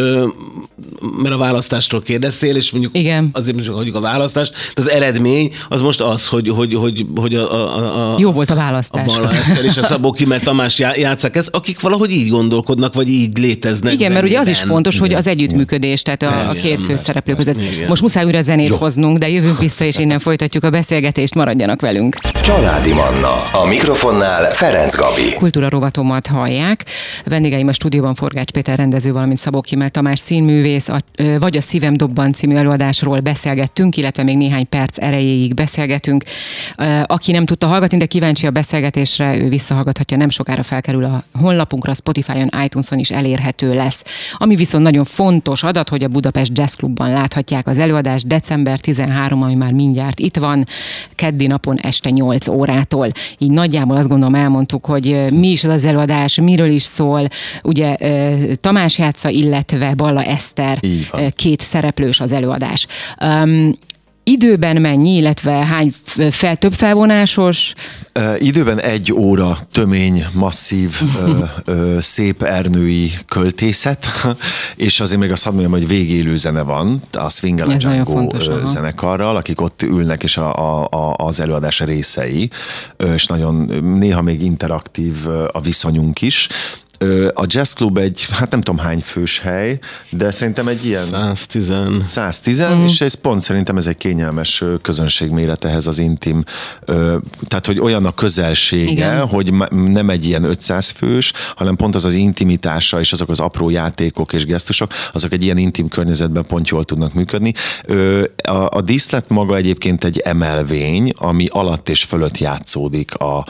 mert 1.21 1.33
a 1.33 1.37
választásról 1.37 2.01
kérdeztél, 2.01 2.55
és 2.55 2.71
mondjuk 2.71 2.97
Igen. 2.97 3.29
azért 3.33 3.55
mondjuk 3.55 3.75
hagyjuk 3.75 3.95
a 3.95 3.99
választást, 3.99 4.53
de 4.53 4.81
az 4.81 4.89
eredmény 4.89 5.53
az 5.69 5.81
most 5.81 6.01
az, 6.01 6.27
hogy, 6.27 6.49
hogy, 6.49 6.73
hogy, 6.73 7.05
hogy 7.15 7.35
a, 7.35 7.53
a, 7.53 8.13
a, 8.13 8.19
Jó 8.19 8.31
volt 8.31 8.49
a 8.49 8.55
választás. 8.55 9.07
A 9.07 9.11
Balla 9.11 9.33
Eszter 9.33 9.65
és 9.65 9.77
a 9.77 9.83
Szabó 9.83 10.11
Kimer 10.11 10.39
Tamás 10.39 10.79
játszák 10.79 11.35
ezt, 11.35 11.49
akik 11.51 11.74
valahogy 11.81 12.11
így 12.11 12.29
gondolkodnak, 12.29 12.93
vagy 12.93 13.09
így 13.09 13.37
léteznek. 13.37 13.93
Igen, 13.93 14.11
mert 14.11 14.25
ugye 14.25 14.39
az 14.39 14.47
is 14.47 14.59
fontos, 14.59 14.99
hogy 14.99 15.13
az 15.13 15.27
együttműködés, 15.27 16.01
tehát 16.01 16.23
a, 16.23 16.49
a 16.49 16.53
két 16.53 16.83
főszereplő 16.83 17.35
között. 17.35 17.61
Igen. 17.61 17.87
Most 17.87 18.01
muszáj 18.01 18.25
újra 18.25 18.41
zenét 18.41 18.67
Jó. 18.67 18.75
hoznunk, 18.75 19.17
de 19.17 19.29
jövünk 19.29 19.59
vissza, 19.59 19.85
és 19.85 19.97
innen 19.97 20.19
folytatjuk 20.19 20.63
a 20.63 20.69
beszélgetést, 20.69 21.35
maradjanak 21.35 21.81
velünk. 21.81 22.15
Családi 22.43 22.93
Manna. 22.93 23.33
A 23.63 23.65
mikrofonnál 23.69 24.41
Ferenc 24.51 24.95
Gabi. 24.95 25.33
Kultúra 25.37 25.69
rovatomat 25.69 26.27
hallják. 26.27 26.85
Vendégeim 27.25 27.67
a 27.67 27.71
stúdióban 27.71 28.15
Forgács 28.15 28.51
Péter 28.51 28.77
rendező, 28.77 29.11
valamint 29.11 29.37
Szabó 29.37 29.61
Kimel 29.61 29.89
Tamás 29.89 30.19
színművész, 30.19 30.87
a, 30.87 30.99
vagy 31.39 31.57
a 31.57 31.61
Szívem 31.61 31.93
Dobban 31.93 32.33
című 32.33 32.55
előadásról 32.55 33.19
beszélgettünk, 33.19 33.97
illetve 33.97 34.23
még 34.23 34.37
néhány 34.37 34.69
perc 34.69 34.97
erejéig 34.97 35.53
beszélgetünk. 35.53 36.23
Aki 37.03 37.31
nem 37.31 37.45
tudta 37.45 37.67
hallgatni, 37.67 37.97
de 37.97 38.05
kíváncsi 38.05 38.45
a 38.45 38.51
beszélgetésre, 38.51 39.37
ő 39.37 39.49
visszahallgathatja, 39.49 40.17
nem 40.17 40.29
sokára 40.29 40.63
felkerül 40.63 41.03
a 41.03 41.23
honlapunkra, 41.65 41.93
Spotify-on, 41.93 42.63
iTunes-on 42.63 42.99
is 42.99 43.11
elérhető 43.11 43.73
lesz. 43.73 44.03
Ami 44.33 44.55
viszont 44.55 44.83
nagyon 44.83 45.03
fontos 45.03 45.63
adat, 45.63 45.89
hogy 45.89 46.03
a 46.03 46.07
Budapest 46.07 46.51
Jazz 46.57 46.73
Clubban 46.73 47.09
láthatják 47.09 47.67
az 47.67 47.77
előadást 47.77 48.27
december 48.27 48.79
13, 48.79 49.41
ami 49.41 49.55
már 49.55 49.71
mindjárt 49.71 50.19
itt 50.19 50.37
van, 50.37 50.63
keddi 51.15 51.47
napon 51.47 51.79
este 51.79 52.09
8 52.09 52.47
órától. 52.47 53.11
Így 53.37 53.51
nagyjából 53.51 53.97
azt 53.97 54.07
gondolom 54.07 54.35
elmondtuk, 54.35 54.85
hogy 54.85 55.25
mi 55.31 55.47
is 55.47 55.63
az 55.63 55.85
előadás, 55.85 56.35
miről 56.35 56.69
is 56.69 56.83
szól. 56.83 57.27
Ugye 57.63 57.95
Tamás 58.61 58.97
játsza, 58.97 59.29
illetve 59.29 59.93
Balla 59.95 60.23
Eszter 60.23 60.79
két 61.35 61.61
szereplős 61.61 62.19
az 62.19 62.31
előadás. 62.31 62.87
Um, 63.21 63.77
időben 64.27 64.81
mennyi, 64.81 65.15
illetve 65.15 65.51
hány 65.51 65.93
fel, 66.29 66.55
több 66.55 66.73
felvonásos? 66.73 67.73
Uh, 68.19 68.45
időben 68.45 68.79
egy 68.79 69.13
óra 69.13 69.57
tömény, 69.71 70.25
masszív, 70.33 71.01
uh, 71.25 71.49
uh, 71.67 71.99
szép 71.99 72.43
ernői 72.43 73.11
költészet, 73.27 74.05
és 74.75 74.99
azért 74.99 75.19
még 75.19 75.31
azt 75.31 75.43
hadd 75.43 75.53
mondjam, 75.53 75.73
hogy 75.73 75.87
végélő 75.87 76.37
zene 76.37 76.61
van, 76.61 77.01
a 77.11 77.29
Swing 77.29 77.77
Django 77.77 78.27
zenekarral, 78.63 79.35
akik 79.35 79.61
ott 79.61 79.81
ülnek, 79.81 80.23
és 80.23 80.37
a, 80.37 80.55
a, 80.55 80.87
a, 80.89 81.13
az 81.17 81.39
előadás 81.39 81.79
részei, 81.79 82.49
és 83.15 83.25
nagyon 83.25 83.55
néha 83.99 84.21
még 84.21 84.41
interaktív 84.41 85.15
a 85.51 85.61
viszonyunk 85.61 86.21
is, 86.21 86.49
a 87.33 87.45
Jazz 87.47 87.73
Club 87.73 87.97
egy, 87.97 88.27
hát 88.31 88.51
nem 88.51 88.61
tudom 88.61 88.85
hány 88.85 88.99
fős 88.99 89.39
hely, 89.39 89.79
de 90.09 90.31
szerintem 90.31 90.67
egy 90.67 90.85
ilyen... 90.85 91.09
110. 91.09 91.73
110, 92.01 92.61
mm. 92.61 92.81
és 92.81 93.01
ez 93.01 93.13
pont 93.13 93.41
szerintem 93.41 93.77
ez 93.77 93.85
egy 93.85 93.97
kényelmes 93.97 94.63
közönségméret 94.81 95.65
ehhez 95.65 95.87
az 95.87 95.97
intim, 95.97 96.43
tehát 97.47 97.65
hogy 97.65 97.79
olyan 97.79 98.05
a 98.05 98.11
közelsége, 98.11 98.91
Igen. 98.91 99.27
hogy 99.27 99.53
nem 99.69 100.09
egy 100.09 100.25
ilyen 100.25 100.43
500 100.43 100.89
fős, 100.89 101.33
hanem 101.55 101.75
pont 101.75 101.95
az 101.95 102.05
az 102.05 102.13
intimitása 102.13 102.99
és 102.99 103.11
azok 103.11 103.29
az 103.29 103.39
apró 103.39 103.69
játékok 103.69 104.33
és 104.33 104.45
gesztusok, 104.45 104.91
azok 105.13 105.33
egy 105.33 105.43
ilyen 105.43 105.57
intim 105.57 105.87
környezetben 105.87 106.45
pont 106.45 106.67
jól 106.67 106.83
tudnak 106.83 107.13
működni. 107.13 107.53
A, 108.43 108.77
a 108.77 108.81
díszlet 108.81 109.29
maga 109.29 109.55
egyébként 109.55 110.03
egy 110.03 110.19
emelvény, 110.19 111.13
ami 111.17 111.47
alatt 111.49 111.89
és 111.89 112.03
fölött 112.03 112.37
játszódik 112.37 113.15
a, 113.15 113.45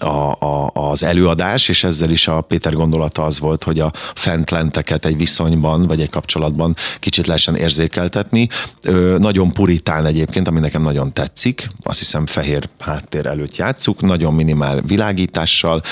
a, 0.00 0.36
a, 0.38 0.70
az 0.74 1.02
előadás, 1.02 1.68
és 1.68 1.84
ezzel 1.84 2.10
is 2.10 2.28
a 2.28 2.40
Péter 2.40 2.72
gondolata 2.72 3.24
az 3.24 3.38
volt, 3.38 3.64
hogy 3.64 3.80
a 3.80 3.92
fentlenteket 4.14 5.06
egy 5.06 5.16
viszonyban, 5.16 5.86
vagy 5.86 6.00
egy 6.00 6.10
kapcsolatban 6.10 6.76
kicsit 6.98 7.26
lehessen 7.26 7.56
érzékeltetni. 7.56 8.48
Ö, 8.82 9.16
nagyon 9.18 9.52
puritán 9.52 10.06
egyébként, 10.06 10.48
ami 10.48 10.60
nekem 10.60 10.82
nagyon 10.82 11.12
tetszik, 11.12 11.70
azt 11.82 11.98
hiszem 11.98 12.26
fehér 12.26 12.68
háttér 12.78 13.26
előtt 13.26 13.56
játszuk, 13.56 14.00
nagyon 14.00 14.34
minimál 14.34 14.80
világítással, 14.80 15.82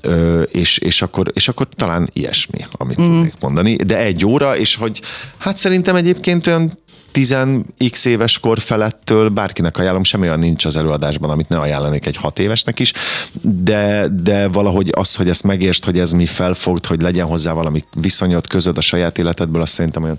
ö, 0.00 0.42
és, 0.42 0.78
és, 0.78 1.02
akkor, 1.02 1.30
és 1.34 1.48
akkor 1.48 1.68
talán 1.76 2.08
ilyesmi, 2.12 2.58
amit 2.72 3.00
mm. 3.00 3.04
tudnék 3.04 3.34
mondani. 3.40 3.76
De 3.76 3.98
egy 3.98 4.24
óra, 4.24 4.56
és 4.56 4.74
hogy 4.74 5.00
hát 5.38 5.56
szerintem 5.56 5.94
egyébként 5.94 6.46
olyan 6.46 6.78
10x 7.16 8.06
éves 8.06 8.38
kor 8.38 8.58
felettől 8.58 9.28
bárkinek 9.28 9.78
ajánlom, 9.78 10.04
semmi 10.04 10.26
olyan 10.26 10.38
nincs 10.38 10.64
az 10.64 10.76
előadásban, 10.76 11.30
amit 11.30 11.48
ne 11.48 11.58
ajánlanék 11.58 12.06
egy 12.06 12.16
hat 12.16 12.38
évesnek 12.38 12.78
is, 12.78 12.92
de, 13.40 14.06
de 14.22 14.48
valahogy 14.48 14.90
az, 14.92 15.14
hogy 15.14 15.28
ezt 15.28 15.42
megértsd, 15.42 15.84
hogy 15.84 15.98
ez 15.98 16.12
mi 16.12 16.26
felfogd, 16.26 16.86
hogy 16.86 17.02
legyen 17.02 17.26
hozzá 17.26 17.52
valami 17.52 17.84
viszonyot 17.94 18.46
közöd 18.46 18.78
a 18.78 18.80
saját 18.80 19.18
életedből, 19.18 19.62
azt 19.62 19.72
szerintem 19.72 20.02
olyan 20.02 20.18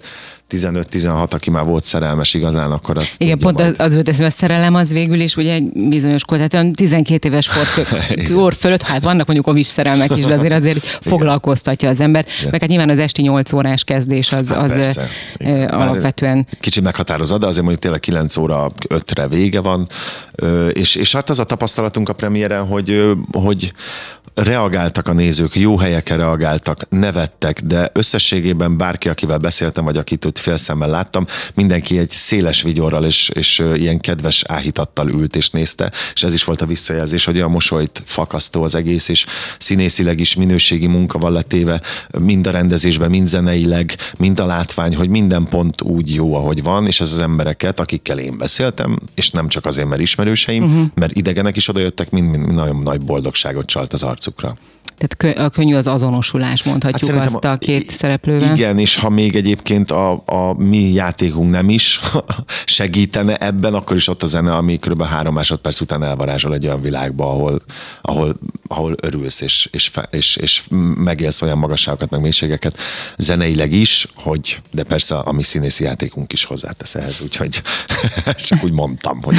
15-16, 0.49 1.33
aki 1.33 1.49
már 1.49 1.65
volt 1.65 1.83
szerelmes 1.83 2.33
igazán, 2.33 2.71
akkor 2.71 2.97
azt 2.97 3.21
Igen, 3.21 3.37
pont 3.37 3.59
az, 3.59 3.73
az 3.77 3.93
volt 3.93 4.09
ez, 4.09 4.19
a 4.19 4.29
szerelem 4.29 4.75
az 4.75 4.93
végül 4.93 5.19
is 5.19 5.35
ugye 5.35 5.53
egy 5.53 5.71
bizonyos 5.89 6.25
kor, 6.25 6.47
tehát 6.47 6.75
12 6.75 7.27
éves 7.27 7.49
kor, 8.33 8.53
fölött, 8.59 8.81
hát 8.81 9.03
vannak 9.03 9.25
mondjuk 9.25 9.47
ovis 9.47 9.67
szerelmek 9.67 10.17
is, 10.17 10.25
de 10.25 10.33
azért 10.33 10.53
azért 10.53 10.85
foglalkoztatja 11.01 11.89
az 11.89 12.01
embert, 12.01 12.29
Igen. 12.39 12.51
meg 12.51 12.59
hát 12.61 12.69
nyilván 12.69 12.89
az 12.89 12.99
esti 12.99 13.21
8 13.21 13.53
órás 13.53 13.83
kezdés 13.83 14.31
az, 14.31 14.49
hát 14.49 14.61
az 14.61 14.73
persze. 14.73 15.09
alapvetően. 15.65 16.47
Kicsit 16.59 16.83
meghatározza, 16.87 17.37
de 17.37 17.45
azért 17.45 17.61
mondjuk 17.61 17.83
tényleg 17.83 17.99
9 17.99 18.37
óra 18.37 18.71
5-re 18.87 19.27
vége 19.27 19.59
van, 19.59 19.87
és, 20.71 20.95
és 20.95 21.15
hát 21.15 21.29
az 21.29 21.39
a 21.39 21.43
tapasztalatunk 21.43 22.09
a 22.09 22.13
premiéren, 22.13 22.65
hogy, 22.65 23.15
hogy 23.31 23.73
reagáltak 24.43 25.07
a 25.07 25.13
nézők, 25.13 25.55
jó 25.55 25.77
helyeken 25.77 26.17
reagáltak, 26.17 26.89
nevettek, 26.89 27.61
de 27.61 27.89
összességében 27.93 28.77
bárki, 28.77 29.09
akivel 29.09 29.37
beszéltem, 29.37 29.83
vagy 29.83 29.97
akit 29.97 30.25
ott 30.25 30.37
félszemmel 30.37 30.89
láttam, 30.89 31.25
mindenki 31.53 31.97
egy 31.97 32.09
széles 32.09 32.61
vigyorral 32.61 33.05
és, 33.05 33.29
és 33.29 33.63
ilyen 33.73 33.99
kedves 33.99 34.43
áhítattal 34.47 35.09
ült 35.09 35.35
és 35.35 35.49
nézte, 35.49 35.91
és 36.13 36.23
ez 36.23 36.33
is 36.33 36.43
volt 36.43 36.61
a 36.61 36.65
visszajelzés, 36.65 37.25
hogy 37.25 37.35
olyan 37.35 37.51
mosolyt 37.51 38.01
fakasztó 38.05 38.63
az 38.63 38.75
egész, 38.75 39.07
és 39.07 39.25
színészileg 39.57 40.19
is 40.19 40.35
minőségi 40.35 40.87
munka 40.87 41.17
van 41.19 41.31
letéve, 41.31 41.81
mind 42.19 42.47
a 42.47 42.51
rendezésben, 42.51 43.09
mind 43.09 43.27
zeneileg, 43.27 43.95
mind 44.17 44.39
a 44.39 44.45
látvány, 44.45 44.95
hogy 44.95 45.09
minden 45.09 45.43
pont 45.43 45.81
úgy 45.81 46.13
jó, 46.13 46.35
ahogy 46.35 46.63
van, 46.63 46.87
és 46.87 47.01
ez 47.01 47.11
az 47.11 47.19
embereket, 47.19 47.79
akikkel 47.79 48.19
én 48.19 48.37
beszéltem, 48.37 48.99
és 49.15 49.31
nem 49.31 49.47
csak 49.47 49.65
azért, 49.65 49.87
mert 49.87 50.01
ismerőseim, 50.01 50.63
uh-huh. 50.63 50.85
mert 50.93 51.15
idegenek 51.15 51.55
is 51.55 51.69
odajöttek, 51.69 52.09
mind, 52.09 52.29
mind 52.29 52.53
nagyon 52.53 52.81
nagy 52.81 53.01
boldogságot 53.01 53.65
csalt 53.65 53.93
az 53.93 54.03
arcukra. 54.27 54.57
Tehát 54.97 55.37
a 55.39 55.49
könnyű 55.49 55.75
az 55.75 55.87
azonosulás, 55.87 56.63
mondhatjuk 56.63 57.11
hát 57.11 57.25
azt 57.25 57.45
a 57.45 57.57
két 57.57 57.89
szereplővel. 57.89 58.55
Igen, 58.55 58.79
és 58.79 58.95
ha 58.95 59.09
még 59.09 59.35
egyébként 59.35 59.91
a, 59.91 60.23
a 60.25 60.53
mi 60.57 60.91
játékunk 60.91 61.51
nem 61.51 61.69
is 61.69 61.99
segítene 62.65 63.35
ebben, 63.35 63.73
akkor 63.73 63.95
is 63.95 64.07
ott 64.07 64.23
a 64.23 64.25
zene, 64.25 64.55
ami 64.55 64.77
kb. 64.77 65.03
három 65.03 65.33
másodperc 65.33 65.81
után 65.81 66.03
elvarázsol 66.03 66.53
egy 66.53 66.65
olyan 66.65 66.81
világba, 66.81 67.29
ahol, 67.29 67.61
ahol, 68.01 68.39
ahol 68.67 68.95
örülsz, 69.01 69.41
és, 69.41 69.69
és, 69.71 69.91
és, 70.09 70.35
és 70.35 70.63
megélsz 70.95 71.41
olyan 71.41 71.57
magasságokat, 71.57 72.09
meg 72.09 72.21
mélységeket 72.21 72.77
zeneileg 73.17 73.73
is, 73.73 74.07
hogy, 74.15 74.61
de 74.71 74.83
persze 74.83 75.15
a 75.15 75.31
mi 75.31 75.43
színészi 75.43 75.83
játékunk 75.83 76.33
is 76.33 76.43
hozzátesz 76.43 76.95
ehhez, 76.95 77.21
úgyhogy 77.21 77.61
csak 78.47 78.63
úgy 78.63 78.71
mondtam, 78.71 79.23
hogy 79.23 79.35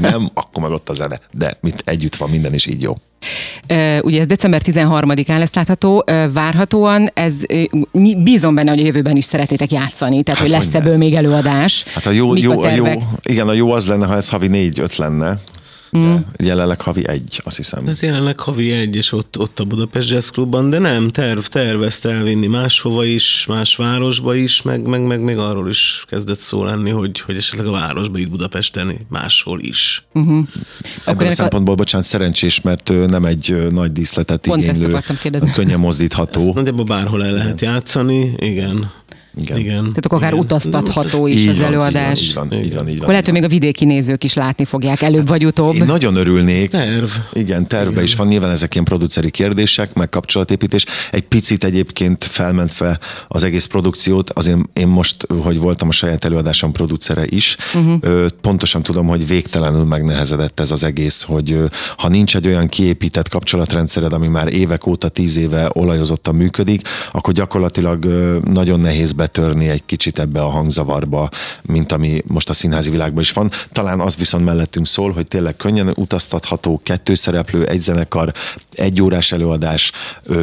nem, 0.00 0.30
akkor 0.34 0.62
meg 0.62 0.72
ott 0.72 0.88
a 0.88 0.94
zene, 0.94 1.20
de 1.32 1.58
mit 1.60 1.82
együtt 1.84 2.16
van 2.16 2.30
minden, 2.30 2.54
is 2.54 2.66
így 2.66 2.82
jó. 2.82 2.94
Ugye 4.02 4.24
december 4.30 4.60
13-án 4.64 5.38
lesz 5.38 5.54
látható, 5.54 6.04
várhatóan. 6.32 7.10
Ez 7.14 7.42
bízom 8.22 8.54
benne, 8.54 8.70
hogy 8.70 8.80
a 8.80 8.84
jövőben 8.84 9.16
is 9.16 9.24
szeretnétek 9.24 9.72
játszani, 9.72 10.22
tehát 10.22 10.40
hát 10.40 10.48
hogy 10.48 10.58
lesz 10.58 10.74
ebből 10.74 10.96
még 10.96 11.14
előadás. 11.14 11.84
Hát 11.94 12.06
a 12.06 12.10
jó, 12.10 12.36
jó, 12.36 12.62
a 12.62 12.70
jó, 12.70 12.86
igen, 13.22 13.48
a 13.48 13.52
jó 13.52 13.72
az 13.72 13.86
lenne, 13.86 14.06
ha 14.06 14.16
ez 14.16 14.28
havi 14.28 14.46
négy-öt 14.46 14.96
lenne, 14.96 15.38
Mm. 15.98 16.14
jelenleg 16.38 16.80
havi 16.80 17.08
egy, 17.08 17.40
azt 17.44 17.56
hiszem. 17.56 17.86
Ez 17.86 18.02
jelenleg 18.02 18.40
havi 18.40 18.72
egy, 18.72 18.96
és 18.96 19.12
ott, 19.12 19.38
ott 19.38 19.60
a 19.60 19.64
Budapest 19.64 20.10
Jazz 20.10 20.28
Clubban, 20.28 20.70
de 20.70 20.78
nem, 20.78 21.08
terv, 21.08 21.40
tervezte 21.40 22.10
elvinni 22.10 22.46
máshova 22.46 23.04
is, 23.04 23.44
más 23.48 23.76
városba 23.76 24.34
is, 24.34 24.62
meg, 24.62 24.82
meg, 24.82 25.02
meg 25.06 25.20
még 25.20 25.36
arról 25.36 25.68
is 25.68 26.04
kezdett 26.08 26.38
szó 26.38 26.64
lenni, 26.64 26.90
hogy, 26.90 27.20
hogy 27.20 27.36
esetleg 27.36 27.66
a 27.66 27.70
városba 27.70 28.18
itt 28.18 28.30
Budapesten 28.30 28.92
máshol 29.08 29.60
is. 29.60 30.04
Uh-huh. 30.12 30.48
Ebből 31.04 31.28
a 31.28 31.30
szempontból, 31.30 31.74
a... 31.74 31.76
bocsánat, 31.76 32.06
szerencsés, 32.06 32.60
mert 32.60 32.92
nem 33.06 33.24
egy 33.24 33.66
nagy 33.70 33.92
díszletet 33.92 34.40
Pont 34.40 34.62
igénylő, 34.62 34.98
könnyen 35.54 35.78
mozdítható. 35.78 36.46
Ezt 36.46 36.54
nagyjából 36.54 36.84
bárhol 36.84 37.24
el 37.24 37.32
lehet 37.32 37.60
játszani, 37.60 38.34
igen. 38.36 38.90
Igen. 39.40 39.58
Igen. 39.58 39.78
Tehát 39.78 40.04
akkor 40.04 40.18
akár 40.18 40.32
Igen. 40.32 40.44
utaztatható 40.44 41.26
is 41.26 41.36
így 41.36 41.48
az 41.48 41.58
van, 41.58 41.66
előadás. 41.66 42.20
Így 42.20 42.34
van, 42.34 42.44
így 42.44 42.50
van, 42.52 42.64
így 42.64 42.74
van, 42.74 42.88
így 42.88 42.98
van. 42.98 43.08
Lehet, 43.08 43.24
hogy 43.24 43.34
még 43.34 43.42
a 43.44 43.48
vidéki 43.48 43.84
nézők 43.84 44.24
is 44.24 44.34
látni 44.34 44.64
fogják 44.64 45.02
előbb 45.02 45.28
vagy 45.28 45.46
utóbb. 45.46 45.74
Én 45.74 45.84
nagyon 45.84 46.16
örülnék. 46.16 46.70
Terv. 46.70 47.08
Igen, 47.32 47.66
tervbe 47.66 47.90
Igen. 47.90 48.04
is 48.04 48.14
van. 48.14 48.26
Nyilván 48.26 48.50
ezek 48.50 48.72
ilyen 48.72 48.84
produceri 48.84 49.30
kérdések, 49.30 49.92
meg 49.92 50.08
kapcsolatépítés. 50.08 50.84
Egy 51.10 51.22
picit 51.22 51.64
egyébként 51.64 52.24
felmentve 52.24 52.98
az 53.28 53.42
egész 53.42 53.64
produkciót, 53.64 54.30
azért 54.30 54.58
én 54.72 54.86
most, 54.86 55.26
hogy 55.42 55.58
voltam 55.58 55.88
a 55.88 55.92
saját 55.92 56.24
előadásom 56.24 56.72
producere 56.72 57.24
is, 57.26 57.56
uh-huh. 57.74 58.26
pontosan 58.40 58.82
tudom, 58.82 59.06
hogy 59.06 59.26
végtelenül 59.26 59.84
megnehezedett 59.84 60.60
ez 60.60 60.70
az 60.70 60.84
egész, 60.84 61.22
hogy 61.22 61.58
ha 61.96 62.08
nincs 62.08 62.36
egy 62.36 62.46
olyan 62.46 62.68
kiépített 62.68 63.28
kapcsolatrendszered, 63.28 64.12
ami 64.12 64.28
már 64.28 64.52
évek 64.52 64.86
óta, 64.86 65.08
tíz 65.08 65.36
éve 65.36 65.70
olajozottan 65.72 66.34
működik, 66.34 66.88
akkor 67.12 67.34
gyakorlatilag 67.34 68.04
nagyon 68.44 68.80
nehéz 68.80 69.12
betörni 69.32 69.68
egy 69.68 69.82
kicsit 69.86 70.18
ebbe 70.18 70.42
a 70.42 70.48
hangzavarba, 70.48 71.28
mint 71.62 71.92
ami 71.92 72.22
most 72.26 72.48
a 72.48 72.52
színházi 72.52 72.90
világban 72.90 73.22
is 73.22 73.32
van. 73.32 73.50
Talán 73.72 74.00
az 74.00 74.16
viszont 74.16 74.44
mellettünk 74.44 74.86
szól, 74.86 75.12
hogy 75.12 75.26
tényleg 75.26 75.56
könnyen 75.56 75.92
utaztatható, 75.94 76.80
kettő 76.84 77.14
szereplő, 77.14 77.66
egy 77.66 77.80
zenekar, 77.80 78.32
egy 78.72 79.02
órás 79.02 79.32
előadás, 79.32 79.92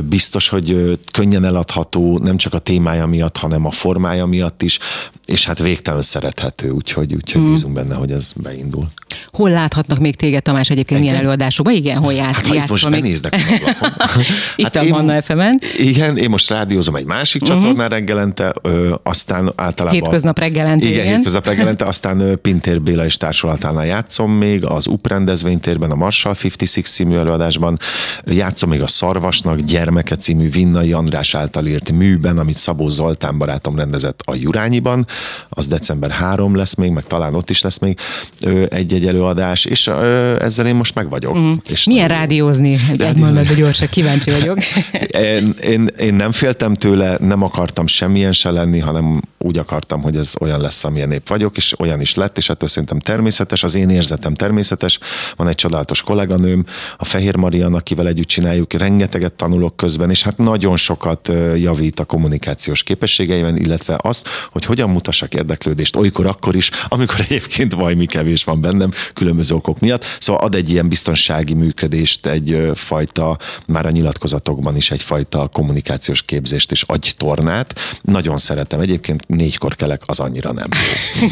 biztos, 0.04 0.50
hogy 0.50 1.00
könnyen 1.12 1.45
eladható, 1.45 2.17
nem 2.17 2.38
csak 2.38 2.54
a 2.54 2.60
témája 2.60 3.06
miatt, 3.06 3.38
hanem 3.38 3.65
a 3.65 3.71
formája 3.71 4.26
miatt 4.26 4.62
is, 4.62 4.80
és 5.26 5.45
hát 5.45 5.60
végtelen 5.60 6.02
szerethető, 6.02 6.69
úgyhogy, 6.69 7.13
úgyhogy 7.13 7.41
mm. 7.41 7.50
bízunk 7.50 7.73
benne, 7.73 7.95
hogy 7.95 8.12
ez 8.12 8.32
beindul. 8.36 8.88
Hol 9.32 9.50
láthatnak 9.50 10.00
még 10.00 10.15
téged, 10.15 10.41
Tamás, 10.41 10.69
egyébként 10.69 11.00
Engem? 11.00 11.13
milyen 11.13 11.26
előadásokban? 11.26 11.73
Igen, 11.73 11.97
hol 11.97 12.13
jár, 12.13 12.34
hát, 12.34 12.54
itt 12.54 12.67
most 12.67 12.89
még... 12.89 13.02
benéznek 13.02 13.36
Itt 14.56 14.63
hát 14.63 14.76
a 14.76 14.84
Manna 14.84 15.21
fm 15.21 15.41
Igen, 15.78 16.17
én 16.17 16.30
most 16.30 16.50
rádiózom 16.50 16.95
egy 16.95 17.06
másik 17.06 17.41
uh-huh. 17.41 17.58
csatornán 17.58 17.89
reggelente, 17.89 18.54
ö, 18.67 18.95
aztán 19.03 19.51
általában... 19.56 19.99
Hétköznap 19.99 20.39
reggelente, 20.39 20.86
igen. 20.86 21.03
Igen, 21.03 21.15
hétköznap 21.15 21.45
reggelente, 21.45 21.86
aztán 21.86 22.19
ö, 22.19 22.36
Pintér 22.36 22.82
Béla 22.82 23.06
és 23.06 23.17
társulatánál 23.17 23.86
játszom 23.86 24.32
még, 24.32 24.65
az 24.65 24.88
UP 24.88 25.08
rendezvénytérben, 25.08 25.91
a 25.91 25.95
Marshall 25.95 26.36
56 26.43 26.86
című 26.86 27.15
előadásban, 27.15 27.77
játszom 28.25 28.69
még 28.69 28.82
a 28.82 28.88
Szarvasnak 28.88 29.60
gyermeke 29.60 30.15
című 30.15 30.49
Vinnai 30.49 30.93
András 30.93 31.36
által 31.36 31.65
írt 31.65 31.91
műben, 31.91 32.38
amit 32.38 32.58
Szabó 32.58 32.89
Zoltán 32.89 33.38
barátom 33.38 33.75
rendezett 33.75 34.21
a 34.25 34.36
Jurányiban, 34.36 35.06
az 35.49 35.67
december 35.67 36.12
3 36.12 36.56
lesz 36.56 36.75
még, 36.75 36.91
meg 36.91 37.03
talán 37.03 37.36
ott 37.36 37.49
is 37.49 37.62
lesz 37.62 37.80
még 37.80 37.99
egy-egy 38.69 39.08
előadás, 39.08 39.65
és 39.65 39.88
ezzel 40.39 40.67
én 40.67 40.75
most 40.75 40.95
meg 40.95 41.10
vagyok. 41.10 41.38
Mm. 41.38 41.53
És 41.69 41.86
Milyen 41.86 42.06
nagyon... 42.06 42.19
rádiózni? 42.19 42.77
Egy 42.97 43.15
mondat, 43.15 43.56
gyorsan, 43.56 43.88
kíváncsi 43.89 44.32
vagyok. 44.32 44.58
én, 45.36 45.53
én, 45.62 45.89
én 45.99 46.13
nem 46.13 46.32
féltem 46.32 46.73
tőle, 46.73 47.17
nem 47.19 47.43
akartam 47.43 47.88
semmilyen 47.88 48.32
se 48.32 48.51
lenni, 48.57 48.79
hanem 48.79 49.21
úgy 49.38 49.58
akartam, 49.58 50.02
hogy 50.02 50.15
ez 50.15 50.34
olyan 50.39 50.62
lesz, 50.62 50.84
amilyen 50.84 51.08
nép 51.08 51.28
vagyok, 51.28 51.58
és 51.58 51.80
olyan 51.80 52.02
is 52.02 52.15
lett, 52.15 52.38
és 52.38 52.50
ettől 52.50 52.69
szerintem 52.69 53.00
természetes, 53.00 53.63
az 53.63 53.76
én 53.76 53.89
érzetem 53.89 54.36
természetes. 54.36 55.00
Van 55.36 55.47
egy 55.47 55.56
csodálatos 55.56 56.02
kolléganőm, 56.02 56.65
a 56.97 57.06
Fehér 57.06 57.36
Marian, 57.36 57.73
akivel 57.73 58.08
együtt 58.08 58.28
csináljuk, 58.28 58.73
rengeteget 58.73 59.34
tanulok 59.34 59.76
közben, 59.76 60.10
és 60.10 60.23
hát 60.23 60.38
nagyon 60.38 60.78
sokat 60.78 61.32
javít 61.56 62.00
a 62.00 62.06
kommunikációs 62.06 62.84
képességeiben, 62.84 63.58
illetve 63.58 64.00
azt, 64.02 64.28
hogy 64.52 64.65
hogyan 64.65 64.89
mutassak 64.89 65.34
érdeklődést 65.34 65.95
olykor 65.95 66.26
akkor 66.26 66.56
is, 66.56 66.71
amikor 66.88 67.19
egyébként 67.19 67.73
valami 67.73 68.06
kevés 68.06 68.43
van 68.43 68.62
bennem, 68.62 68.91
különböző 69.13 69.56
okok 69.56 69.80
miatt. 69.80 70.06
Szóval 70.19 70.41
ad 70.41 70.56
egy 70.56 70.69
ilyen 70.69 70.88
biztonsági 70.88 71.54
működést, 71.54 72.26
egy 72.26 72.71
fajta, 72.73 73.38
már 73.65 73.86
a 73.86 73.91
nyilatkozatokban 73.91 74.76
is 74.76 74.91
egyfajta 74.91 75.47
kommunikációs 75.47 76.21
képzést 76.21 76.71
és 76.71 76.84
agytornát. 76.88 77.80
Nagyon 78.02 78.38
szeretem. 78.38 78.80
Egyébként 78.80 79.26
négykor 79.27 79.75
kelek, 79.75 80.01
az 80.05 80.19
annyira 80.19 80.51
nem. 80.51 80.67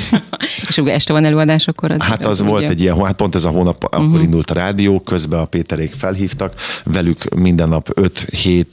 és 0.69 0.77
ugye 0.77 0.93
este 0.93 1.13
van 1.13 1.25
előadás, 1.25 1.67
akkor 1.67 1.91
az... 1.91 2.01
Hát 2.01 2.25
az 2.25 2.41
volt 2.41 2.61
ugye? 2.61 2.69
egy 2.69 2.81
ilyen, 2.81 3.05
hát 3.05 3.15
pont 3.15 3.35
ez 3.35 3.45
a 3.45 3.49
hónap, 3.49 3.83
uh-huh. 3.83 4.01
akkor 4.01 4.15
mhm. 4.15 4.25
indult 4.25 4.51
a 4.51 4.53
rádió, 4.53 4.99
közben 4.99 5.39
a 5.39 5.45
Péterék 5.45 5.93
felhívtak, 5.93 6.53
velük 6.83 7.35
minden 7.35 7.69
nap 7.69 7.89
5-7 7.93 8.65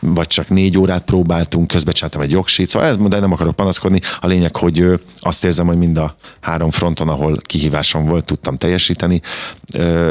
vagy 0.00 0.26
csak 0.26 0.48
négy 0.48 0.78
órát 0.78 1.04
próbáltunk, 1.04 1.66
közben 1.66 1.94
csináltam 1.94 2.20
egy 2.20 2.30
jogsít, 2.30 2.68
szóval 2.68 3.08
de 3.08 3.20
nem 3.20 3.32
akarok 3.32 3.56
panaszkodni. 3.56 4.00
A 4.20 4.26
lényeg, 4.26 4.56
hogy 4.56 5.00
azt 5.20 5.44
érzem, 5.44 5.66
hogy 5.66 5.78
mind 5.78 5.96
a 5.96 6.16
három 6.40 6.70
fronton, 6.70 7.08
ahol 7.08 7.36
kihívásom 7.42 8.04
volt, 8.04 8.24
tudtam 8.24 8.56
teljesíteni, 8.56 9.20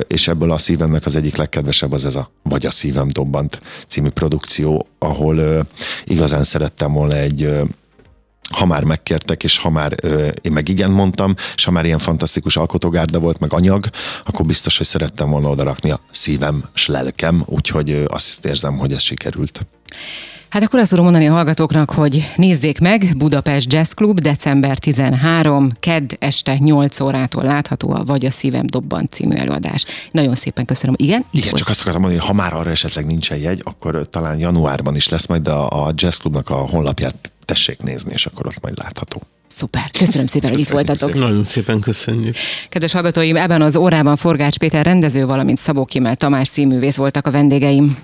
és 0.08 0.28
ebből 0.28 0.52
a 0.52 0.58
szívemnek 0.58 1.06
az 1.06 1.16
egyik 1.16 1.36
legkedvesebb 1.36 1.92
az 1.92 2.06
ez 2.06 2.16
a 2.16 2.32
Vagy 2.44 2.66
a 2.66 2.72
szívem 2.72 3.08
dobbant 3.08 3.60
című 3.88 4.10
produkció, 4.10 4.88
ahol 5.00 5.68
igazán 6.06 6.44
szerettem 6.44 6.94
volna 6.94 7.16
egy 7.16 7.54
ha 8.50 8.66
már 8.66 8.84
megkértek, 8.84 9.44
és 9.44 9.58
ha 9.58 9.70
már 9.70 9.96
ö, 10.02 10.28
én 10.42 10.52
meg 10.52 10.70
igen 10.70 10.92
mondtam, 10.92 11.36
és 11.56 11.64
ha 11.64 11.72
már 11.72 11.86
ilyen 11.86 12.00
fantasztikus 12.00 12.58
alkotógárda 12.58 13.20
volt, 13.20 13.40
meg 13.40 13.54
anyag, 13.54 13.90
akkor 14.24 14.46
biztos, 14.46 14.78
hogy 14.78 14.86
szerettem 14.86 15.30
volna 15.30 15.50
odarakni 15.50 15.92
a 15.92 16.00
szívem 16.12 16.64
s 16.74 16.88
lelkem, 16.88 17.44
úgyhogy 17.46 17.90
ö, 17.90 18.06
azt 18.08 18.46
érzem, 18.46 18.78
hogy 18.78 18.94
ez 18.94 19.02
sikerült. 19.02 19.66
Hát 20.50 20.64
akkor 20.64 20.80
azt 20.80 20.90
tudom 20.90 21.04
mondani 21.06 21.28
a 21.28 21.32
hallgatóknak, 21.32 21.92
hogy 21.92 22.32
nézzék 22.36 22.80
meg, 22.80 23.14
Budapest 23.18 23.74
Jazz 23.74 23.92
Club, 23.92 24.20
december 24.20 24.78
13, 24.78 25.72
kedd 25.80 26.14
este 26.20 26.58
8 26.58 27.00
órától 27.00 27.44
látható 27.44 27.92
a 27.92 28.04
Vagy 28.04 28.26
a 28.26 28.32
szívem 28.32 28.66
dobban 28.66 29.08
című 29.12 29.36
előadás. 29.36 29.86
Nagyon 30.12 30.36
szépen 30.36 30.66
köszönöm. 30.66 30.96
Igen? 30.98 31.26
Igen, 31.32 31.54
csak 31.54 31.68
azt 31.68 31.80
akartam 31.80 32.02
mondani, 32.02 32.26
hogy 32.26 32.36
ha 32.36 32.42
már 32.42 32.54
arra 32.54 32.70
esetleg 32.70 33.06
nincsen 33.06 33.38
jegy, 33.38 33.62
akkor 33.64 34.08
talán 34.10 34.40
januárban 34.40 34.96
is 34.96 35.10
lesz 35.10 35.28
majd 35.28 35.48
a, 35.48 35.86
a 35.86 35.94
Jazz 35.96 36.18
Clubnak 36.18 36.50
a 36.50 36.56
honlapját 36.56 37.32
tessék 37.46 37.82
nézni, 37.82 38.12
és 38.12 38.26
akkor 38.26 38.48
ott 38.48 38.62
majd 38.62 38.78
látható. 38.78 39.22
Szuper, 39.48 39.92
köszönöm 39.92 40.26
szépen, 40.26 40.50
hogy 40.50 40.60
itt 40.60 40.70
voltatok. 40.70 41.10
Szépen. 41.10 41.28
Nagyon 41.28 41.44
szépen 41.44 41.80
köszönjük. 41.80 42.36
Kedves 42.70 42.92
hallgatóim, 42.92 43.36
ebben 43.36 43.62
az 43.62 43.76
órában 43.76 44.16
Forgács 44.16 44.58
Péter 44.58 44.86
rendező, 44.86 45.26
valamint 45.26 45.58
Szabó 45.58 45.86
Kimel 45.86 46.16
Tamás 46.16 46.48
színművész 46.48 46.96
voltak 46.96 47.28
a 47.28 47.32
vendégeim. 47.32 47.98